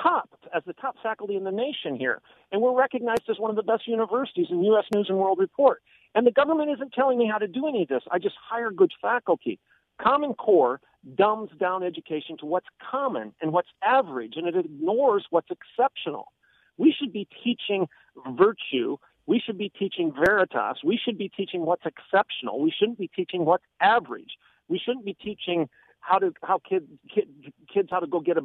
top 0.03 0.31
as 0.55 0.63
the 0.67 0.73
top 0.75 0.97
faculty 1.03 1.37
in 1.37 1.45
the 1.45 1.51
nation 1.51 1.97
here, 1.97 2.21
and 2.53 2.61
we're 2.61 2.79
recognized 2.79 3.29
as 3.29 3.39
one 3.39 3.51
of 3.51 3.57
the 3.57 3.63
best 3.63 3.87
universities 3.87 4.47
in 4.51 4.63
U.S. 4.65 4.85
News 4.95 5.07
and 5.09 5.19
World 5.19 5.39
Report. 5.39 5.83
And 6.15 6.27
the 6.27 6.33
government 6.33 6.71
isn't 6.71 6.93
telling 6.93 7.19
me 7.19 7.29
how 7.31 7.39
to 7.39 7.47
do 7.47 7.67
any 7.69 7.83
of 7.83 7.89
this. 7.89 8.03
I 8.11 8.19
just 8.19 8.37
hire 8.43 8.71
good 8.71 8.93
faculty. 9.01 9.59
Common 10.01 10.35
Core 10.35 10.81
dumbs 11.17 11.51
down 11.59 11.83
education 11.83 12.37
to 12.39 12.47
what's 12.47 12.67
common 12.91 13.33
and 13.41 13.53
what's 13.53 13.69
average, 13.83 14.35
and 14.37 14.47
it 14.47 14.57
ignores 14.57 15.27
what's 15.31 15.49
exceptional. 15.51 16.33
We 16.77 16.95
should 16.97 17.13
be 17.13 17.29
teaching 17.45 17.89
virtue. 18.31 18.97
We 19.27 19.41
should 19.45 19.59
be 19.59 19.71
teaching 19.79 20.13
veritas. 20.13 20.79
We 20.85 20.99
should 21.03 21.19
be 21.19 21.29
teaching 21.29 21.63
what's 21.67 21.85
exceptional. 21.85 22.61
We 22.61 22.73
shouldn't 22.77 22.99
be 22.99 23.09
teaching 23.09 23.45
what's 23.45 23.65
average. 23.81 24.37
We 24.69 24.81
shouldn't 24.83 25.05
be 25.05 25.15
teaching 25.15 25.69
how 26.01 26.19
to 26.19 26.33
how 26.43 26.61
kids 26.69 26.87
kid, 27.13 27.29
kids 27.73 27.89
how 27.91 28.01
to 28.01 28.07
go 28.07 28.21
get 28.21 28.39
a 28.39 28.43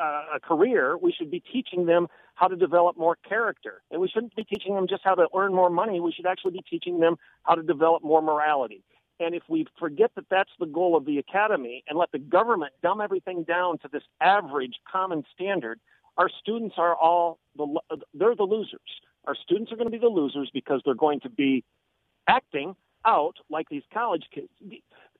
uh, 0.00 0.36
a 0.36 0.40
career. 0.40 0.96
We 0.96 1.12
should 1.12 1.30
be 1.30 1.40
teaching 1.40 1.86
them 1.86 2.08
how 2.34 2.48
to 2.48 2.56
develop 2.56 2.96
more 2.96 3.16
character, 3.28 3.82
and 3.90 4.00
we 4.00 4.08
shouldn't 4.08 4.34
be 4.34 4.44
teaching 4.44 4.74
them 4.74 4.86
just 4.88 5.02
how 5.04 5.14
to 5.14 5.28
earn 5.36 5.54
more 5.54 5.70
money. 5.70 6.00
We 6.00 6.12
should 6.12 6.26
actually 6.26 6.52
be 6.52 6.64
teaching 6.68 7.00
them 7.00 7.16
how 7.42 7.54
to 7.54 7.62
develop 7.62 8.02
more 8.02 8.22
morality. 8.22 8.82
And 9.20 9.34
if 9.34 9.42
we 9.48 9.66
forget 9.78 10.10
that 10.16 10.24
that's 10.30 10.50
the 10.58 10.66
goal 10.66 10.96
of 10.96 11.04
the 11.04 11.18
academy 11.18 11.84
and 11.86 11.98
let 11.98 12.10
the 12.10 12.18
government 12.18 12.72
dumb 12.82 13.00
everything 13.00 13.44
down 13.44 13.78
to 13.78 13.88
this 13.92 14.02
average 14.20 14.74
common 14.90 15.22
standard, 15.32 15.78
our 16.16 16.28
students 16.40 16.74
are 16.78 16.94
all 16.96 17.38
the 17.56 17.80
they're 18.14 18.34
the 18.34 18.42
losers. 18.42 18.80
Our 19.26 19.36
students 19.36 19.70
are 19.70 19.76
going 19.76 19.86
to 19.86 19.92
be 19.92 19.98
the 19.98 20.08
losers 20.08 20.50
because 20.52 20.82
they're 20.84 20.94
going 20.94 21.20
to 21.20 21.30
be 21.30 21.64
acting 22.26 22.74
out 23.04 23.36
like 23.48 23.68
these 23.68 23.82
college 23.92 24.24
kids. 24.34 24.48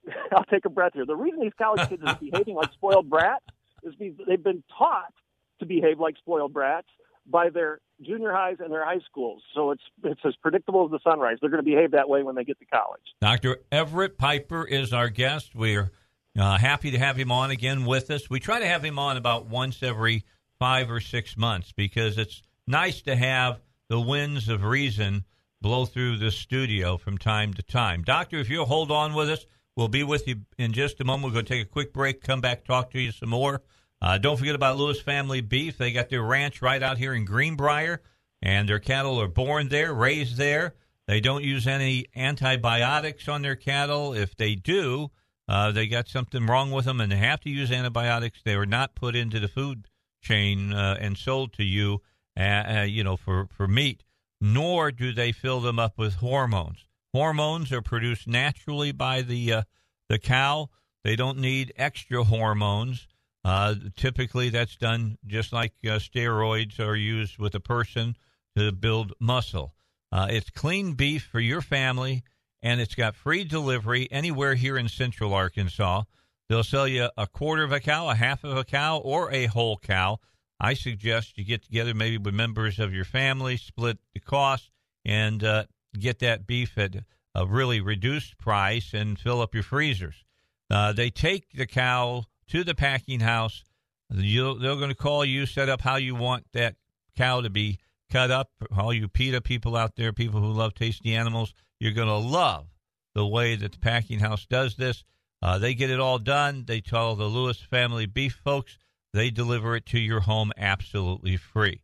I'll 0.32 0.44
take 0.44 0.64
a 0.64 0.70
breath 0.70 0.92
here. 0.94 1.06
The 1.06 1.16
reason 1.16 1.40
these 1.40 1.52
college 1.56 1.88
kids 1.88 2.02
are 2.04 2.16
behaving 2.20 2.56
like 2.56 2.72
spoiled 2.72 3.08
brats 3.08 3.44
is 3.82 3.94
because 3.98 4.26
they've 4.26 4.42
been 4.42 4.62
taught 4.76 5.12
to 5.60 5.66
behave 5.66 5.98
like 6.00 6.16
spoiled 6.18 6.52
brats 6.52 6.88
by 7.26 7.50
their 7.50 7.80
junior 8.00 8.32
highs 8.32 8.56
and 8.58 8.72
their 8.72 8.84
high 8.84 9.00
schools. 9.08 9.42
So 9.54 9.70
it's 9.70 9.82
it's 10.02 10.20
as 10.24 10.34
predictable 10.36 10.84
as 10.84 10.90
the 10.90 11.00
sunrise. 11.04 11.38
They're 11.40 11.50
going 11.50 11.64
to 11.64 11.70
behave 11.70 11.92
that 11.92 12.08
way 12.08 12.22
when 12.22 12.34
they 12.34 12.44
get 12.44 12.58
to 12.58 12.66
college. 12.66 13.02
Dr. 13.20 13.58
Everett 13.70 14.18
Piper 14.18 14.64
is 14.64 14.92
our 14.92 15.08
guest. 15.08 15.54
We're 15.54 15.92
uh, 16.38 16.58
happy 16.58 16.90
to 16.92 16.98
have 16.98 17.16
him 17.16 17.30
on 17.30 17.50
again 17.50 17.84
with 17.84 18.10
us. 18.10 18.28
We 18.28 18.40
try 18.40 18.58
to 18.58 18.66
have 18.66 18.84
him 18.84 18.98
on 18.98 19.16
about 19.16 19.46
once 19.46 19.82
every 19.82 20.24
five 20.58 20.90
or 20.90 21.00
six 21.00 21.36
months 21.36 21.72
because 21.72 22.18
it's 22.18 22.42
nice 22.66 23.02
to 23.02 23.16
have 23.16 23.60
the 23.88 24.00
winds 24.00 24.48
of 24.48 24.64
reason 24.64 25.24
blow 25.60 25.84
through 25.84 26.18
the 26.18 26.30
studio 26.30 26.96
from 26.96 27.18
time 27.18 27.54
to 27.54 27.62
time. 27.62 28.02
Doctor, 28.02 28.38
if 28.38 28.50
you'll 28.50 28.66
hold 28.66 28.90
on 28.90 29.14
with 29.14 29.30
us, 29.30 29.46
we'll 29.76 29.88
be 29.88 30.02
with 30.02 30.26
you 30.26 30.42
in 30.58 30.72
just 30.72 31.00
a 31.00 31.04
moment. 31.04 31.32
We're 31.32 31.34
going 31.34 31.46
to 31.46 31.54
take 31.54 31.66
a 31.66 31.70
quick 31.70 31.92
break, 31.92 32.22
come 32.22 32.40
back, 32.40 32.64
talk 32.64 32.90
to 32.92 33.00
you 33.00 33.12
some 33.12 33.30
more. 33.30 33.62
Uh, 34.00 34.18
don't 34.18 34.36
forget 34.36 34.54
about 34.54 34.76
Lewis 34.76 35.00
Family 35.00 35.40
Beef. 35.40 35.78
They 35.78 35.92
got 35.92 36.08
their 36.08 36.22
ranch 36.22 36.60
right 36.60 36.82
out 36.82 36.98
here 36.98 37.14
in 37.14 37.24
Greenbrier, 37.24 38.02
and 38.40 38.68
their 38.68 38.80
cattle 38.80 39.20
are 39.20 39.28
born 39.28 39.68
there, 39.68 39.94
raised 39.94 40.36
there. 40.36 40.74
They 41.06 41.20
don't 41.20 41.44
use 41.44 41.66
any 41.66 42.06
antibiotics 42.16 43.28
on 43.28 43.42
their 43.42 43.56
cattle. 43.56 44.14
If 44.14 44.36
they 44.36 44.54
do, 44.54 45.10
uh, 45.48 45.72
they 45.72 45.86
got 45.86 46.08
something 46.08 46.46
wrong 46.46 46.70
with 46.70 46.84
them 46.84 47.00
and 47.00 47.10
they 47.10 47.16
have 47.16 47.40
to 47.40 47.50
use 47.50 47.70
antibiotics. 47.70 48.40
They 48.44 48.54
are 48.54 48.66
not 48.66 48.94
put 48.94 49.16
into 49.16 49.40
the 49.40 49.48
food 49.48 49.88
chain 50.20 50.72
uh, 50.72 50.96
and 51.00 51.18
sold 51.18 51.52
to 51.54 51.64
you, 51.64 52.00
uh, 52.38 52.40
uh, 52.42 52.86
you 52.88 53.04
know, 53.04 53.16
for, 53.16 53.48
for 53.56 53.66
meat, 53.66 54.04
nor 54.40 54.92
do 54.92 55.12
they 55.12 55.32
fill 55.32 55.60
them 55.60 55.78
up 55.78 55.98
with 55.98 56.14
hormones. 56.14 56.86
Hormones 57.12 57.72
are 57.72 57.82
produced 57.82 58.26
naturally 58.26 58.92
by 58.92 59.22
the 59.22 59.52
uh, 59.52 59.62
the 60.08 60.18
cow. 60.18 60.70
They 61.04 61.16
don't 61.16 61.38
need 61.38 61.72
extra 61.76 62.24
hormones. 62.24 63.06
Uh, 63.44 63.74
typically, 63.96 64.50
that's 64.50 64.76
done 64.76 65.18
just 65.26 65.52
like 65.52 65.72
uh, 65.84 65.98
steroids 65.98 66.78
are 66.78 66.96
used 66.96 67.38
with 67.38 67.54
a 67.54 67.60
person 67.60 68.16
to 68.56 68.72
build 68.72 69.12
muscle. 69.18 69.74
Uh, 70.10 70.28
it's 70.30 70.50
clean 70.50 70.92
beef 70.94 71.24
for 71.24 71.40
your 71.40 71.60
family, 71.60 72.22
and 72.62 72.80
it's 72.80 72.94
got 72.94 73.16
free 73.16 73.44
delivery 73.44 74.08
anywhere 74.10 74.54
here 74.54 74.76
in 74.76 74.88
central 74.88 75.34
Arkansas. 75.34 76.04
They'll 76.48 76.64
sell 76.64 76.86
you 76.86 77.08
a 77.16 77.26
quarter 77.26 77.64
of 77.64 77.72
a 77.72 77.80
cow, 77.80 78.08
a 78.08 78.14
half 78.14 78.44
of 78.44 78.56
a 78.56 78.64
cow, 78.64 78.98
or 78.98 79.32
a 79.32 79.46
whole 79.46 79.78
cow. 79.78 80.20
I 80.60 80.74
suggest 80.74 81.38
you 81.38 81.44
get 81.44 81.64
together 81.64 81.94
maybe 81.94 82.18
with 82.18 82.34
members 82.34 82.78
of 82.78 82.94
your 82.94 83.04
family, 83.04 83.56
split 83.56 83.98
the 84.14 84.20
cost, 84.20 84.70
and 85.04 85.42
uh, 85.42 85.64
get 85.98 86.18
that 86.20 86.46
beef 86.46 86.76
at 86.78 86.96
a 87.34 87.46
really 87.46 87.80
reduced 87.80 88.38
price 88.38 88.92
and 88.92 89.18
fill 89.18 89.40
up 89.40 89.54
your 89.54 89.62
freezers. 89.62 90.24
Uh, 90.70 90.92
they 90.92 91.10
take 91.10 91.52
the 91.52 91.66
cow 91.66 92.24
to 92.48 92.64
the 92.64 92.74
packing 92.74 93.20
house. 93.20 93.64
You'll, 94.10 94.58
they're 94.58 94.76
going 94.76 94.88
to 94.88 94.94
call 94.94 95.24
you, 95.24 95.46
set 95.46 95.68
up 95.68 95.80
how 95.80 95.96
you 95.96 96.14
want 96.14 96.46
that 96.52 96.76
cow 97.16 97.40
to 97.40 97.50
be 97.50 97.78
cut 98.10 98.30
up. 98.30 98.50
All 98.76 98.92
you 98.92 99.08
PETA 99.08 99.40
people 99.40 99.76
out 99.76 99.96
there, 99.96 100.12
people 100.12 100.40
who 100.40 100.52
love 100.52 100.74
tasty 100.74 101.14
animals, 101.14 101.54
you're 101.80 101.92
going 101.92 102.08
to 102.08 102.16
love 102.16 102.66
the 103.14 103.26
way 103.26 103.56
that 103.56 103.72
the 103.72 103.78
packing 103.78 104.20
house 104.20 104.46
does 104.46 104.76
this. 104.76 105.04
Uh, 105.40 105.58
they 105.58 105.74
get 105.74 105.90
it 105.90 106.00
all 106.00 106.18
done. 106.18 106.64
They 106.66 106.80
tell 106.80 107.16
the 107.16 107.24
Lewis 107.24 107.58
family 107.58 108.06
beef 108.06 108.40
folks 108.44 108.78
they 109.12 109.30
deliver 109.30 109.76
it 109.76 109.86
to 109.86 109.98
your 109.98 110.20
home 110.20 110.52
absolutely 110.56 111.36
free. 111.36 111.82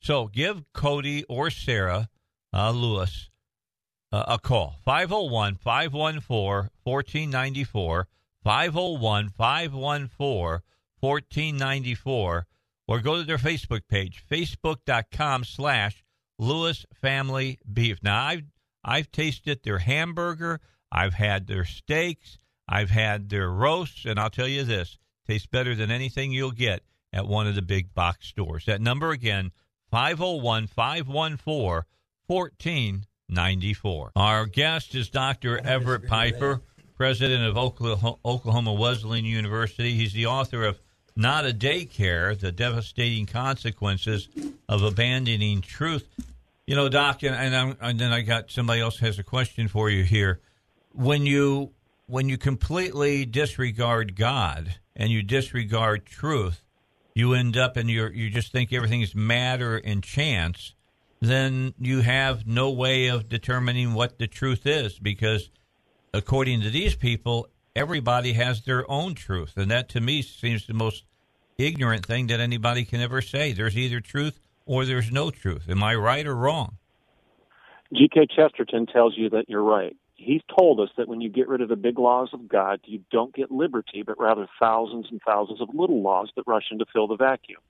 So 0.00 0.26
give 0.26 0.64
Cody 0.72 1.24
or 1.24 1.50
Sarah 1.50 2.08
uh, 2.52 2.70
Lewis 2.72 3.30
uh, 4.14 4.24
a 4.28 4.38
call 4.38 4.76
501 4.84 5.56
514 5.56 6.70
1494. 6.84 8.08
501 8.44 9.30
514 9.30 10.60
1494 11.00 12.46
or 12.86 13.00
go 13.00 13.16
to 13.16 13.24
their 13.24 13.38
Facebook 13.38 13.88
page, 13.88 14.22
facebook.com 14.30 15.42
slash 15.42 16.04
Lewis 16.38 16.86
Family 16.94 17.58
Beef. 17.70 17.98
Now, 18.02 18.22
I've, 18.22 18.44
I've 18.84 19.10
tasted 19.10 19.62
their 19.62 19.78
hamburger, 19.78 20.60
I've 20.92 21.14
had 21.14 21.46
their 21.46 21.64
steaks, 21.64 22.38
I've 22.68 22.90
had 22.90 23.30
their 23.30 23.48
roasts, 23.48 24.04
and 24.04 24.20
I'll 24.20 24.28
tell 24.30 24.46
you 24.46 24.64
this 24.64 24.98
tastes 25.26 25.46
better 25.46 25.74
than 25.74 25.90
anything 25.90 26.32
you'll 26.32 26.50
get 26.50 26.82
at 27.12 27.26
one 27.26 27.46
of 27.46 27.54
the 27.54 27.62
big 27.62 27.94
box 27.94 28.26
stores. 28.26 28.66
That 28.66 28.82
number 28.82 29.10
again, 29.10 29.52
501 29.90 30.66
514 30.66 33.06
94. 33.28 34.12
Our 34.16 34.46
guest 34.46 34.94
is 34.94 35.08
Dr. 35.08 35.58
Everett 35.58 36.06
Piper, 36.06 36.60
president 36.96 37.44
of 37.44 37.56
Oklahoma, 37.56 38.72
Wesleyan 38.72 39.24
University. 39.24 39.94
He's 39.94 40.12
the 40.12 40.26
author 40.26 40.64
of 40.64 40.80
Not 41.16 41.46
a 41.46 41.52
Daycare 41.52 42.38
The 42.38 42.52
Devastating 42.52 43.26
Consequences 43.26 44.28
of 44.68 44.82
Abandoning 44.82 45.62
Truth. 45.62 46.08
You 46.66 46.76
know, 46.76 46.88
Doc, 46.88 47.22
and, 47.22 47.34
and, 47.34 47.76
and 47.80 47.98
then 47.98 48.12
I 48.12 48.22
got 48.22 48.50
somebody 48.50 48.80
else 48.80 48.98
has 49.00 49.18
a 49.18 49.22
question 49.24 49.68
for 49.68 49.90
you 49.90 50.02
here. 50.04 50.40
When 50.92 51.26
you 51.26 51.72
when 52.06 52.28
you 52.28 52.36
completely 52.36 53.24
disregard 53.24 54.14
God 54.14 54.74
and 54.94 55.10
you 55.10 55.22
disregard 55.22 56.06
truth, 56.06 56.62
you 57.14 57.34
end 57.34 57.56
up 57.56 57.76
and 57.76 57.90
you 57.90 58.08
you 58.08 58.30
just 58.30 58.52
think 58.52 58.72
everything 58.72 59.02
is 59.02 59.14
matter 59.14 59.76
and 59.76 60.02
chance. 60.02 60.74
Then 61.28 61.74
you 61.78 62.00
have 62.00 62.46
no 62.46 62.70
way 62.70 63.08
of 63.08 63.28
determining 63.28 63.94
what 63.94 64.18
the 64.18 64.26
truth 64.26 64.66
is 64.66 64.98
because, 64.98 65.50
according 66.12 66.62
to 66.62 66.70
these 66.70 66.96
people, 66.96 67.48
everybody 67.74 68.32
has 68.34 68.62
their 68.62 68.88
own 68.90 69.14
truth, 69.14 69.56
and 69.56 69.70
that 69.70 69.88
to 69.90 70.00
me 70.00 70.22
seems 70.22 70.66
the 70.66 70.74
most 70.74 71.04
ignorant 71.58 72.06
thing 72.06 72.26
that 72.28 72.40
anybody 72.40 72.84
can 72.84 73.00
ever 73.00 73.22
say. 73.22 73.52
There's 73.52 73.76
either 73.76 74.00
truth 74.00 74.40
or 74.66 74.84
there's 74.84 75.10
no 75.10 75.30
truth. 75.30 75.68
Am 75.68 75.82
I 75.82 75.94
right 75.94 76.26
or 76.26 76.34
wrong? 76.34 76.78
G.K. 77.92 78.26
Chesterton 78.34 78.86
tells 78.86 79.16
you 79.16 79.30
that 79.30 79.44
you're 79.48 79.62
right 79.62 79.96
he's 80.16 80.42
told 80.56 80.80
us 80.80 80.88
that 80.96 81.08
when 81.08 81.20
you 81.20 81.28
get 81.28 81.48
rid 81.48 81.60
of 81.60 81.68
the 81.68 81.76
big 81.76 81.98
laws 81.98 82.30
of 82.32 82.48
God, 82.48 82.80
you 82.84 83.00
don't 83.10 83.34
get 83.34 83.50
liberty, 83.50 84.02
but 84.04 84.18
rather 84.18 84.48
thousands 84.60 85.06
and 85.10 85.20
thousands 85.26 85.60
of 85.60 85.68
little 85.74 86.02
laws 86.02 86.30
that 86.36 86.44
rush 86.46 86.64
in 86.70 86.78
to 86.78 86.86
fill 86.92 87.06
the 87.06 87.16
vacuum. 87.16 87.60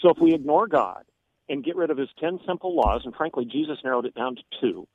So 0.00 0.10
if 0.10 0.18
we 0.18 0.34
ignore 0.34 0.66
God 0.66 1.04
and 1.48 1.64
get 1.64 1.76
rid 1.76 1.90
of 1.90 1.98
his 1.98 2.08
10 2.20 2.40
simple 2.46 2.74
laws, 2.74 3.02
and 3.04 3.14
frankly, 3.14 3.44
Jesus 3.44 3.78
narrowed 3.84 4.06
it 4.06 4.14
down 4.14 4.36
to 4.36 4.42
two. 4.60 4.86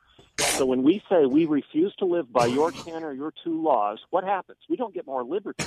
So 0.49 0.65
when 0.65 0.83
we 0.83 1.03
say 1.09 1.25
we 1.25 1.45
refuse 1.45 1.93
to 1.99 2.05
live 2.05 2.31
by 2.31 2.45
your 2.47 2.71
10 2.71 3.03
or 3.03 3.13
your 3.13 3.33
two 3.43 3.61
laws, 3.61 3.99
what 4.09 4.23
happens? 4.23 4.59
We 4.69 4.75
don't 4.75 4.93
get 4.93 5.05
more 5.05 5.23
liberty. 5.23 5.65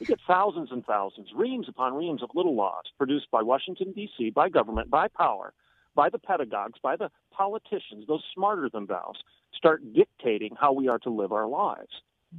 We 0.00 0.06
get 0.06 0.18
thousands 0.26 0.70
and 0.72 0.84
thousands, 0.84 1.28
reams 1.34 1.68
upon 1.68 1.94
reams 1.94 2.22
of 2.22 2.30
little 2.34 2.56
laws 2.56 2.84
produced 2.98 3.30
by 3.30 3.42
Washington, 3.42 3.92
D.C., 3.92 4.30
by 4.30 4.48
government, 4.48 4.90
by 4.90 5.06
power, 5.08 5.52
by 5.94 6.08
the 6.08 6.18
pedagogues, 6.18 6.80
by 6.82 6.96
the 6.96 7.10
politicians, 7.30 8.06
those 8.08 8.24
smarter 8.34 8.68
than 8.68 8.86
thou, 8.86 9.12
start 9.54 9.92
dictating 9.92 10.56
how 10.58 10.72
we 10.72 10.88
are 10.88 10.98
to 11.00 11.10
live 11.10 11.32
our 11.32 11.46
lives. 11.46 11.92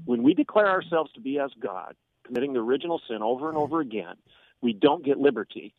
When 0.06 0.24
we 0.24 0.34
declare 0.34 0.68
ourselves 0.70 1.12
to 1.14 1.22
be 1.22 1.40
as 1.40 1.52
God, 1.60 1.96
committing 2.26 2.54
the 2.54 2.60
original 2.60 3.00
sin 3.08 3.22
over 3.22 3.48
and 3.48 3.58
over 3.58 3.80
again, 3.80 4.16
we 4.62 4.74
don't 4.74 5.06
get 5.06 5.18
liberty. 5.20 5.74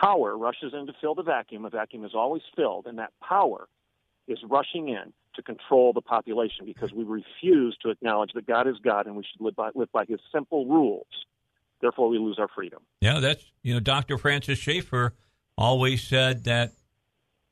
Power 0.00 0.36
rushes 0.36 0.72
in 0.74 0.86
to 0.86 0.92
fill 1.00 1.14
the 1.14 1.22
vacuum. 1.22 1.64
A 1.64 1.70
vacuum 1.70 2.04
is 2.04 2.12
always 2.14 2.42
filled, 2.54 2.86
and 2.86 2.98
that 2.98 3.12
power 3.26 3.68
is 4.28 4.38
rushing 4.48 4.88
in 4.88 5.12
to 5.34 5.42
control 5.42 5.92
the 5.92 6.00
population 6.00 6.64
because 6.64 6.92
we 6.92 7.04
refuse 7.04 7.76
to 7.82 7.90
acknowledge 7.90 8.32
that 8.34 8.46
God 8.46 8.66
is 8.66 8.76
God 8.82 9.06
and 9.06 9.16
we 9.16 9.22
should 9.22 9.40
live 9.40 9.54
by, 9.54 9.70
live 9.74 9.92
by 9.92 10.04
his 10.06 10.18
simple 10.32 10.66
rules. 10.66 11.06
Therefore, 11.80 12.08
we 12.08 12.18
lose 12.18 12.38
our 12.38 12.48
freedom. 12.48 12.80
Yeah, 13.00 13.20
that's, 13.20 13.44
you 13.62 13.74
know, 13.74 13.80
Dr. 13.80 14.18
Francis 14.18 14.58
Schaeffer 14.58 15.14
always 15.58 16.02
said 16.02 16.44
that 16.44 16.72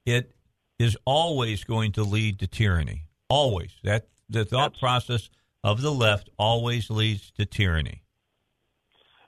it 0.06 0.34
is 0.78 0.96
always 1.04 1.64
going 1.64 1.92
to 1.92 2.02
lead 2.02 2.38
to 2.40 2.46
tyranny. 2.46 3.02
Always. 3.28 3.72
That 3.84 4.08
the 4.28 4.44
thought 4.44 4.78
process 4.78 5.28
of 5.62 5.82
the 5.82 5.92
left 5.92 6.30
always 6.38 6.90
leads 6.90 7.30
to 7.32 7.46
tyranny. 7.46 8.03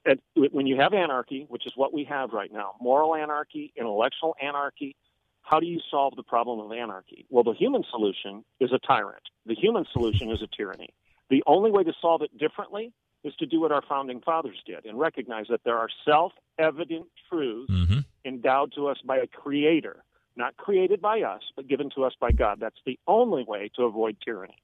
And 0.06 0.20
when 0.52 0.66
you 0.66 0.76
have 0.76 0.94
anarchy, 0.94 1.46
which 1.48 1.66
is 1.66 1.72
what 1.76 1.92
we 1.92 2.04
have 2.04 2.32
right 2.32 2.52
now, 2.52 2.74
moral 2.80 3.14
anarchy, 3.14 3.72
intellectual 3.76 4.34
anarchy, 4.40 4.96
how 5.42 5.60
do 5.60 5.66
you 5.66 5.80
solve 5.90 6.14
the 6.16 6.22
problem 6.22 6.60
of 6.60 6.72
anarchy? 6.72 7.26
Well, 7.28 7.44
the 7.44 7.54
human 7.54 7.84
solution 7.90 8.44
is 8.60 8.72
a 8.72 8.78
tyrant. 8.78 9.22
The 9.46 9.54
human 9.54 9.84
solution 9.92 10.30
is 10.30 10.42
a 10.42 10.48
tyranny. 10.56 10.90
The 11.28 11.42
only 11.46 11.70
way 11.70 11.84
to 11.84 11.92
solve 12.00 12.22
it 12.22 12.36
differently 12.38 12.92
is 13.24 13.34
to 13.36 13.46
do 13.46 13.60
what 13.60 13.72
our 13.72 13.82
founding 13.88 14.20
fathers 14.20 14.62
did 14.64 14.86
and 14.86 14.98
recognize 14.98 15.46
that 15.50 15.60
there 15.64 15.76
are 15.76 15.88
self 16.04 16.32
evident 16.58 17.06
truths 17.28 17.72
mm-hmm. 17.72 17.98
endowed 18.24 18.72
to 18.76 18.86
us 18.86 18.98
by 19.04 19.18
a 19.18 19.26
creator 19.26 20.04
not 20.36 20.56
created 20.56 21.00
by 21.00 21.22
us, 21.22 21.42
but 21.56 21.66
given 21.66 21.90
to 21.96 22.04
us 22.04 22.12
by 22.20 22.30
God. 22.30 22.58
That's 22.60 22.76
the 22.84 22.98
only 23.06 23.44
way 23.46 23.70
to 23.76 23.84
avoid 23.84 24.16
tyranny. 24.24 24.56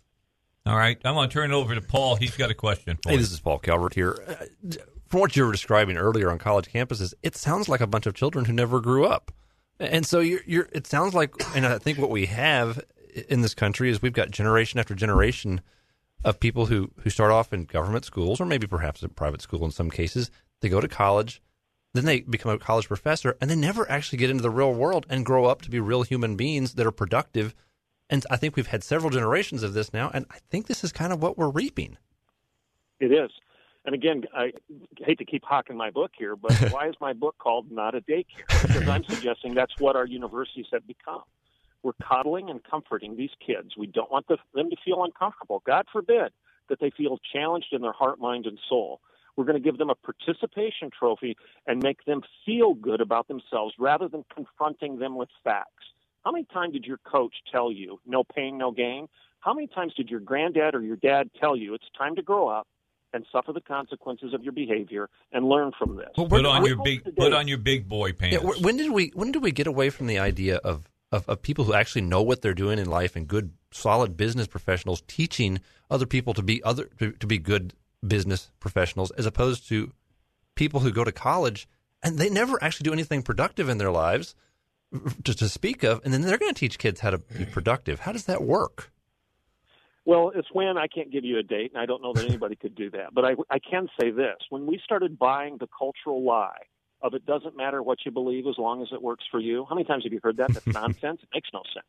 All 0.65 0.77
right. 0.77 0.99
I'm 1.05 1.15
going 1.15 1.29
to 1.29 1.33
turn 1.33 1.51
it 1.51 1.55
over 1.55 1.75
to 1.75 1.81
Paul. 1.81 2.17
He's 2.17 2.37
got 2.37 2.51
a 2.51 2.55
question 2.55 2.99
for 3.03 3.09
Hey, 3.09 3.15
you. 3.17 3.21
this 3.21 3.33
is 3.33 3.41
Paul 3.41 3.59
Calvert 3.59 3.95
here. 3.95 4.15
From 5.13 5.21
what 5.21 5.37
you 5.37 5.45
were 5.45 5.53
describing 5.53 5.99
earlier 5.99 6.31
on 6.31 6.39
college 6.39 6.73
campuses, 6.73 7.13
it 7.23 7.37
sounds 7.37 7.69
like 7.69 7.83
a 7.83 7.87
bunch 7.87 8.07
of 8.07 8.15
children 8.15 8.47
who 8.47 8.53
never 8.55 8.81
grew 8.81 9.05
up. 9.05 9.31
And 9.79 10.07
so 10.07 10.21
you're, 10.21 10.41
you're, 10.47 10.71
it 10.73 10.87
sounds 10.87 11.13
like, 11.13 11.35
and 11.55 11.67
I 11.67 11.77
think 11.77 11.99
what 11.99 12.09
we 12.09 12.25
have 12.25 12.83
in 13.29 13.43
this 13.43 13.53
country 13.53 13.91
is 13.91 14.01
we've 14.01 14.15
got 14.15 14.31
generation 14.31 14.81
after 14.81 14.95
generation 14.95 15.61
of 16.25 16.41
people 16.41 16.65
who, 16.65 16.93
who 17.01 17.11
start 17.11 17.31
off 17.31 17.53
in 17.53 17.65
government 17.65 18.07
schools 18.07 18.41
or 18.41 18.47
maybe 18.47 18.67
perhaps 18.67 19.03
a 19.03 19.09
private 19.11 19.43
school 19.43 19.67
in 19.67 19.71
some 19.71 19.91
cases. 19.91 20.31
They 20.63 20.71
go 20.71 20.81
to 20.81 20.89
college, 20.89 21.43
then 21.93 22.07
they 22.07 22.21
become 22.21 22.53
a 22.53 22.59
college 22.59 22.89
professor 22.89 23.37
and 23.39 23.51
they 23.51 23.55
never 23.55 23.87
actually 23.91 24.17
get 24.17 24.31
into 24.31 24.43
the 24.43 24.49
real 24.49 24.73
world 24.73 25.05
and 25.11 25.27
grow 25.27 25.45
up 25.45 25.61
to 25.61 25.71
be 25.71 25.79
real 25.79 26.05
human 26.05 26.37
beings 26.37 26.77
that 26.77 26.87
are 26.87 26.91
productive. 26.91 27.55
And 28.09 28.25
I 28.31 28.39
think 28.39 28.57
we've 28.57 28.67
had 28.69 28.83
several 28.83 29.11
generations 29.11 29.63
of 29.63 29.75
this 29.75 29.93
now, 29.93 30.11
and 30.15 30.25
I 30.31 30.39
think 30.49 30.69
this 30.69 30.83
is 30.83 30.91
kind 30.91 31.13
of 31.13 31.21
what 31.21 31.37
we're 31.37 31.51
reaping. 31.51 31.99
It 32.99 33.13
is. 33.13 33.31
And 33.85 33.95
again, 33.95 34.25
I 34.35 34.53
hate 34.99 35.19
to 35.19 35.25
keep 35.25 35.45
hawking 35.45 35.77
my 35.77 35.91
book 35.91 36.13
here, 36.17 36.37
but 36.37 36.53
why 36.73 36.89
is 36.89 36.95
my 37.01 37.13
book 37.13 37.37
called 37.39 37.71
Not 37.71 37.95
a 37.95 38.01
Daycare? 38.01 38.47
Because 38.63 38.89
I'm 38.89 39.05
suggesting 39.05 39.55
that's 39.55 39.75
what 39.79 39.97
our 39.97 40.07
universities 40.07 40.67
have 40.73 40.87
become. 40.87 41.23
We're 41.83 41.93
coddling 42.01 42.49
and 42.49 42.63
comforting 42.63 43.17
these 43.17 43.33
kids. 43.45 43.77
We 43.77 43.89
don't 43.89 44.11
want 44.11 44.29
them 44.29 44.39
to 44.55 44.77
feel 44.85 45.03
uncomfortable. 45.03 45.63
God 45.67 45.87
forbid 45.93 46.33
that 46.69 46.79
they 46.81 46.91
feel 46.91 47.19
challenged 47.33 47.73
in 47.73 47.83
their 47.83 47.93
heart, 47.93 48.21
mind, 48.21 48.47
and 48.47 48.59
soul. 48.69 49.01
We're 49.37 49.45
going 49.45 49.61
to 49.61 49.65
give 49.65 49.79
them 49.79 49.91
a 49.91 49.95
participation 49.97 50.91
trophy 50.97 51.37
and 51.67 51.83
make 51.83 52.05
them 52.05 52.21
feel 52.47 52.75
good 52.75 53.01
about 53.01 53.27
themselves 53.29 53.75
rather 53.79 54.07
than 54.07 54.25
confronting 54.33 54.99
them 54.99 55.17
with 55.17 55.31
facts. 55.43 55.85
How 56.25 56.31
many 56.31 56.45
times 56.45 56.75
did 56.75 56.85
your 56.85 56.99
coach 56.99 57.35
tell 57.51 57.73
you, 57.73 57.99
no 58.07 58.23
pain, 58.23 58.59
no 58.59 58.71
gain? 58.71 59.09
How 59.41 59.55
many 59.55 59.67
times 59.67 59.95
did 59.95 60.09
your 60.09 60.21
granddad 60.21 60.77
or 60.77 60.83
your 60.83 60.97
dad 60.97 61.31
tell 61.41 61.57
you 61.57 61.75
it's 61.75 61.91
time 61.99 62.15
to 62.15 62.23
grow 62.23 62.47
up 62.47 62.69
and 63.13 63.25
suffer 63.33 63.53
the 63.53 63.61
consequences 63.61 64.35
of 64.35 64.43
your 64.43 64.53
behavior 64.53 65.09
and 65.33 65.47
learn 65.47 65.73
from 65.79 65.97
this? 65.97 66.09
Well, 66.17 66.29
put 66.29 66.47
on 66.47 66.65
your 66.65 66.83
big 66.83 67.05
today, 67.05 67.17
put 67.17 67.33
on 67.33 67.49
your 67.49 67.59
big 67.59 67.89
boy 67.89 68.13
pants. 68.13 68.39
Yeah, 68.43 68.51
when 68.61 68.77
did 68.77 68.91
we 68.91 69.13
when 69.15 69.33
did 69.33 69.43
we 69.43 69.53
get 69.53 69.67
away 69.67 69.91
from 69.91 70.07
the 70.07 70.19
idea 70.19 70.57
of, 70.57 70.89
of, 71.11 71.29
of 71.29 71.43
people 71.43 71.65
who 71.65 71.75
actually 71.75 72.03
know 72.03 72.23
what 72.23 72.43
they're 72.43 72.55
doing 72.55 72.79
in 72.79 72.89
life 72.89 73.17
and 73.17 73.29
good 73.29 73.53
solid 73.71 74.17
business 74.17 74.47
professionals 74.47 75.03
teaching 75.07 75.61
other 75.91 76.07
people 76.07 76.35
to 76.35 76.43
be 76.43 76.63
other 76.65 76.89
to, 76.99 77.13
to 77.13 77.27
be 77.27 77.39
good 77.39 77.75
business 78.07 78.51
professionals 78.61 79.11
as 79.13 79.27
opposed 79.27 79.69
to 79.69 79.93
people 80.55 80.81
who 80.81 80.91
go 80.91 81.05
to 81.05 81.13
college 81.13 81.69
and 82.03 82.19
they 82.19 82.29
never 82.29 82.63
actually 82.63 82.85
do 82.85 82.93
anything 82.93 83.23
productive 83.23 83.69
in 83.69 83.79
their 83.79 83.93
lives 83.93 84.35
to, 85.25 85.35
to 85.35 85.49
speak 85.49 85.83
of, 85.83 86.01
and 86.05 86.13
then 86.13 86.23
they're 86.23 86.39
going 86.39 86.53
to 86.53 86.59
teach 86.59 86.79
kids 86.79 87.01
how 87.01 87.11
to 87.11 87.19
be 87.19 87.45
productive. 87.45 88.01
How 88.01 88.13
does 88.13 88.25
that 88.25 88.43
work? 88.43 88.92
Well, 90.05 90.33
it's 90.35 90.49
when 90.53 90.77
I 90.79 90.89
can't 90.89 91.13
give 91.13 91.25
you 91.25 91.39
a 91.39 91.43
date, 91.43 91.73
and 91.73 91.81
I 91.81 91.87
don't 91.87 92.03
know 92.03 92.13
that 92.13 92.25
anybody 92.25 92.57
could 92.57 92.75
do 92.75 92.91
that. 92.91 93.15
But 93.15 93.25
I, 93.25 93.35
I 93.51 93.59
can 93.59 93.89
say 94.01 94.11
this: 94.11 94.37
when 94.51 94.67
we 94.67 94.81
started 94.85 95.19
buying 95.19 95.59
the 95.59 95.69
cultural 95.79 96.25
lie 96.25 96.67
of 97.03 97.15
it 97.15 97.27
doesn't 97.27 97.57
matter 97.57 97.83
what 97.83 97.99
you 98.05 98.13
believe 98.13 98.47
as 98.47 98.57
long 98.59 98.83
as 98.83 98.89
it 98.93 99.03
works 99.03 99.25
for 99.31 99.41
you. 99.41 99.67
How 99.69 99.75
many 99.75 99.85
times 99.85 100.05
have 100.05 100.13
you 100.13 100.21
heard 100.23 100.37
that? 100.37 100.53
That's 100.53 100.67
nonsense. 100.73 101.21
It 101.23 101.29
makes 101.35 101.49
no 101.53 101.63
sense. 101.75 101.87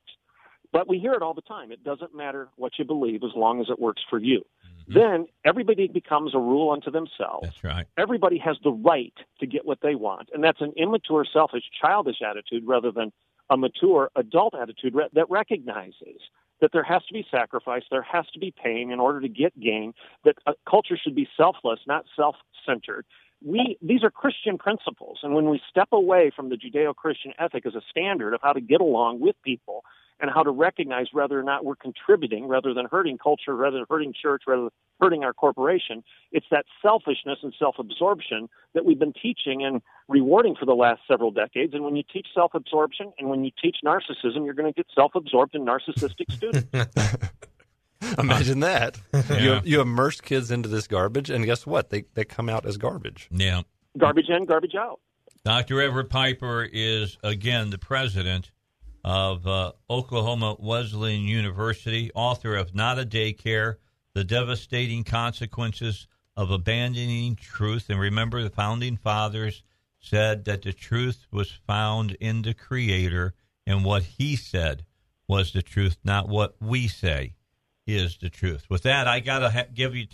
But 0.71 0.89
we 0.89 0.97
hear 0.97 1.13
it 1.13 1.21
all 1.21 1.35
the 1.35 1.41
time. 1.41 1.71
It 1.71 1.83
doesn't 1.83 2.15
matter 2.15 2.49
what 2.55 2.73
you 2.79 2.85
believe 2.85 3.23
as 3.23 3.29
long 3.35 3.61
as 3.61 3.67
it 3.69 3.79
works 3.79 4.01
for 4.09 4.17
you. 4.17 4.43
Mm-hmm. 4.89 4.93
Then 4.93 5.25
everybody 5.45 5.87
becomes 5.87 6.33
a 6.33 6.39
rule 6.39 6.71
unto 6.71 6.89
themselves. 6.89 7.43
That's 7.43 7.63
right. 7.63 7.85
Everybody 7.95 8.39
has 8.39 8.57
the 8.63 8.71
right 8.71 9.13
to 9.39 9.45
get 9.45 9.65
what 9.65 9.79
they 9.83 9.93
want. 9.93 10.29
And 10.33 10.43
that's 10.43 10.61
an 10.61 10.73
immature, 10.75 11.25
selfish, 11.31 11.63
childish 11.79 12.17
attitude 12.27 12.63
rather 12.65 12.91
than 12.91 13.11
a 13.51 13.57
mature 13.57 14.09
adult 14.15 14.55
attitude 14.59 14.95
that 15.13 15.29
recognizes 15.29 16.21
that 16.61 16.71
there 16.71 16.83
has 16.83 17.03
to 17.05 17.13
be 17.13 17.25
sacrifice, 17.29 17.83
there 17.91 18.03
has 18.03 18.25
to 18.33 18.39
be 18.39 18.53
pain 18.63 18.91
in 18.91 18.99
order 18.99 19.21
to 19.21 19.27
get 19.27 19.57
gain, 19.59 19.93
that 20.23 20.35
a 20.45 20.53
culture 20.69 20.97
should 21.01 21.15
be 21.15 21.27
selfless, 21.35 21.79
not 21.87 22.05
self 22.15 22.35
centered. 22.65 23.05
We, 23.45 23.77
these 23.81 24.03
are 24.03 24.09
Christian 24.09 24.57
principles. 24.57 25.19
And 25.21 25.35
when 25.35 25.49
we 25.49 25.59
step 25.69 25.89
away 25.91 26.31
from 26.33 26.49
the 26.49 26.55
Judeo 26.55 26.95
Christian 26.95 27.33
ethic 27.37 27.65
as 27.65 27.75
a 27.75 27.81
standard 27.89 28.33
of 28.33 28.39
how 28.41 28.53
to 28.53 28.61
get 28.61 28.79
along 28.79 29.19
with 29.19 29.35
people, 29.43 29.83
and 30.19 30.31
how 30.33 30.43
to 30.43 30.51
recognize 30.51 31.07
whether 31.11 31.39
or 31.39 31.43
not 31.43 31.65
we're 31.65 31.75
contributing 31.75 32.47
rather 32.47 32.73
than 32.73 32.85
hurting 32.89 33.17
culture, 33.17 33.55
rather 33.55 33.77
than 33.77 33.85
hurting 33.89 34.13
church, 34.19 34.43
rather 34.47 34.63
than 34.63 34.71
hurting 35.01 35.23
our 35.23 35.33
corporation. 35.33 36.03
It's 36.31 36.45
that 36.51 36.65
selfishness 36.81 37.39
and 37.43 37.53
self 37.57 37.75
absorption 37.79 38.49
that 38.73 38.85
we've 38.85 38.99
been 38.99 39.13
teaching 39.13 39.63
and 39.63 39.81
rewarding 40.07 40.55
for 40.55 40.65
the 40.65 40.75
last 40.75 41.01
several 41.07 41.31
decades. 41.31 41.73
And 41.73 41.83
when 41.83 41.95
you 41.95 42.03
teach 42.11 42.27
self 42.33 42.51
absorption 42.53 43.11
and 43.19 43.29
when 43.29 43.43
you 43.43 43.51
teach 43.61 43.77
narcissism, 43.85 44.45
you're 44.45 44.53
going 44.53 44.71
to 44.71 44.75
get 44.75 44.87
self 44.95 45.15
absorbed 45.15 45.55
and 45.55 45.67
narcissistic 45.67 46.31
students. 46.31 46.67
Imagine 48.17 48.59
that. 48.61 48.99
Yeah. 49.13 49.39
You, 49.39 49.61
you 49.63 49.81
immerse 49.81 50.21
kids 50.21 50.51
into 50.51 50.69
this 50.69 50.87
garbage, 50.87 51.29
and 51.29 51.45
guess 51.45 51.65
what? 51.65 51.89
They, 51.89 52.03
they 52.13 52.25
come 52.25 52.49
out 52.49 52.65
as 52.65 52.77
garbage. 52.77 53.29
Yeah. 53.31 53.61
Garbage 53.97 54.29
in, 54.29 54.45
garbage 54.45 54.75
out. 54.75 54.99
Dr. 55.45 55.81
Everett 55.81 56.09
Piper 56.09 56.67
is, 56.71 57.17
again, 57.23 57.69
the 57.69 57.77
president 57.77 58.51
of 59.03 59.45
uh, 59.45 59.71
Oklahoma 59.89 60.55
Wesleyan 60.59 61.23
University, 61.23 62.09
author 62.15 62.55
of 62.55 62.73
Not 62.73 62.99
a 62.99 63.05
Daycare 63.05 63.75
The 64.13 64.23
Devastating 64.23 65.03
Consequences 65.03 66.07
of 66.37 66.51
Abandoning 66.51 67.35
Truth. 67.35 67.89
And 67.89 67.99
remember, 67.99 68.43
the 68.43 68.49
founding 68.49 68.97
fathers 68.97 69.63
said 69.99 70.45
that 70.45 70.61
the 70.61 70.73
truth 70.73 71.27
was 71.31 71.51
found 71.51 72.11
in 72.19 72.41
the 72.41 72.53
Creator, 72.53 73.33
and 73.65 73.83
what 73.85 74.03
He 74.03 74.35
said 74.35 74.85
was 75.27 75.53
the 75.53 75.61
truth, 75.61 75.97
not 76.03 76.29
what 76.29 76.55
we 76.61 76.87
say 76.87 77.35
is 77.85 78.17
the 78.17 78.29
truth. 78.29 78.69
With 78.69 78.83
that, 78.83 79.07
I 79.07 79.19
got 79.19 79.39
to 79.39 79.49
ha- 79.49 79.65
give 79.73 79.95
you. 79.95 80.07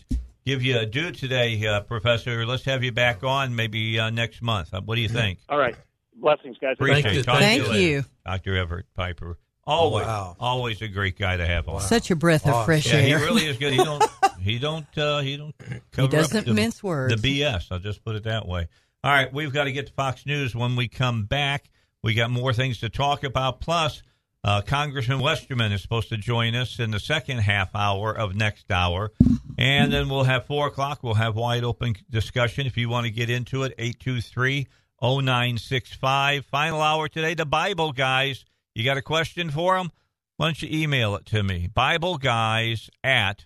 Give 0.45 0.63
you 0.63 0.79
a 0.79 0.85
due 0.85 1.11
today, 1.11 1.63
uh, 1.67 1.81
Professor. 1.81 2.43
Let's 2.43 2.63
have 2.63 2.83
you 2.83 2.91
back 2.91 3.23
on 3.23 3.55
maybe 3.55 3.99
uh, 3.99 4.09
next 4.09 4.41
month. 4.41 4.73
Uh, 4.73 4.81
what 4.81 4.95
do 4.95 5.01
you 5.01 5.09
think? 5.09 5.37
All 5.47 5.59
right. 5.59 5.75
Blessings, 6.19 6.57
guys. 6.59 6.73
Appreciate 6.73 7.03
Thank 7.03 7.13
it. 7.13 7.17
you. 7.17 7.23
Talk 7.23 7.39
Thank 7.39 7.67
later. 7.67 7.79
you. 7.79 8.05
Dr. 8.25 8.57
Everett 8.57 8.85
Piper. 8.93 9.37
Always, 9.65 10.05
Wow. 10.07 10.35
always 10.39 10.81
a 10.81 10.87
great 10.87 11.17
guy 11.17 11.37
to 11.37 11.45
have 11.45 11.67
on. 11.69 11.81
Such 11.81 12.09
a 12.09 12.15
breath 12.15 12.47
of 12.47 12.65
fresh 12.65 12.87
Yeah, 12.91 13.01
he 13.01 13.13
really 13.13 13.45
is 13.45 13.57
good. 13.57 13.71
He 13.71 13.77
don't, 13.77 14.03
he 14.41 14.57
don't, 14.57 14.97
uh, 14.97 15.19
he 15.19 15.37
don't. 15.37 15.53
Cover 15.91 16.05
up 16.07 16.11
doesn't 16.11 16.45
the, 16.47 16.53
mince 16.53 16.81
words. 16.81 17.21
The 17.21 17.41
BS. 17.41 17.67
I'll 17.71 17.77
just 17.79 18.03
put 18.03 18.15
it 18.15 18.23
that 18.23 18.47
way. 18.47 18.67
All 19.03 19.11
right, 19.11 19.31
we've 19.31 19.53
got 19.53 19.65
to 19.65 19.71
get 19.71 19.87
to 19.87 19.93
Fox 19.93 20.25
News 20.25 20.55
when 20.55 20.75
we 20.75 20.87
come 20.87 21.25
back. 21.25 21.69
We 22.01 22.15
got 22.15 22.31
more 22.31 22.51
things 22.51 22.79
to 22.79 22.89
talk 22.89 23.23
about. 23.23 23.61
Plus, 23.61 24.01
uh, 24.43 24.61
Congressman 24.61 25.19
Westerman 25.19 25.71
is 25.71 25.81
supposed 25.81 26.09
to 26.09 26.17
join 26.17 26.55
us 26.55 26.79
in 26.79 26.91
the 26.91 26.99
second 26.99 27.37
half 27.39 27.75
hour 27.75 28.11
of 28.17 28.35
next 28.35 28.71
hour. 28.71 29.11
And 29.57 29.91
then 29.93 30.09
we'll 30.09 30.23
have 30.23 30.45
four 30.45 30.67
o'clock. 30.67 31.03
We'll 31.03 31.13
have 31.13 31.35
wide 31.35 31.63
open 31.63 31.95
discussion. 32.09 32.65
If 32.65 32.75
you 32.77 32.89
want 32.89 33.05
to 33.05 33.11
get 33.11 33.29
into 33.29 33.63
it, 33.63 33.73
823 33.77 34.67
0965. 35.01 36.45
Final 36.45 36.81
hour 36.81 37.07
today. 37.07 37.33
The 37.33 37.45
Bible 37.45 37.91
guys. 37.91 38.45
You 38.75 38.83
got 38.83 38.97
a 38.97 39.01
question 39.01 39.49
for 39.49 39.77
them? 39.77 39.91
Why 40.37 40.47
don't 40.47 40.61
you 40.61 40.69
email 40.71 41.15
it 41.15 41.25
to 41.27 41.43
me? 41.43 41.67
Bible 41.73 42.17
guys 42.17 42.89
at 43.03 43.45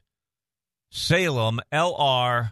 salemlr.com. 0.92 2.52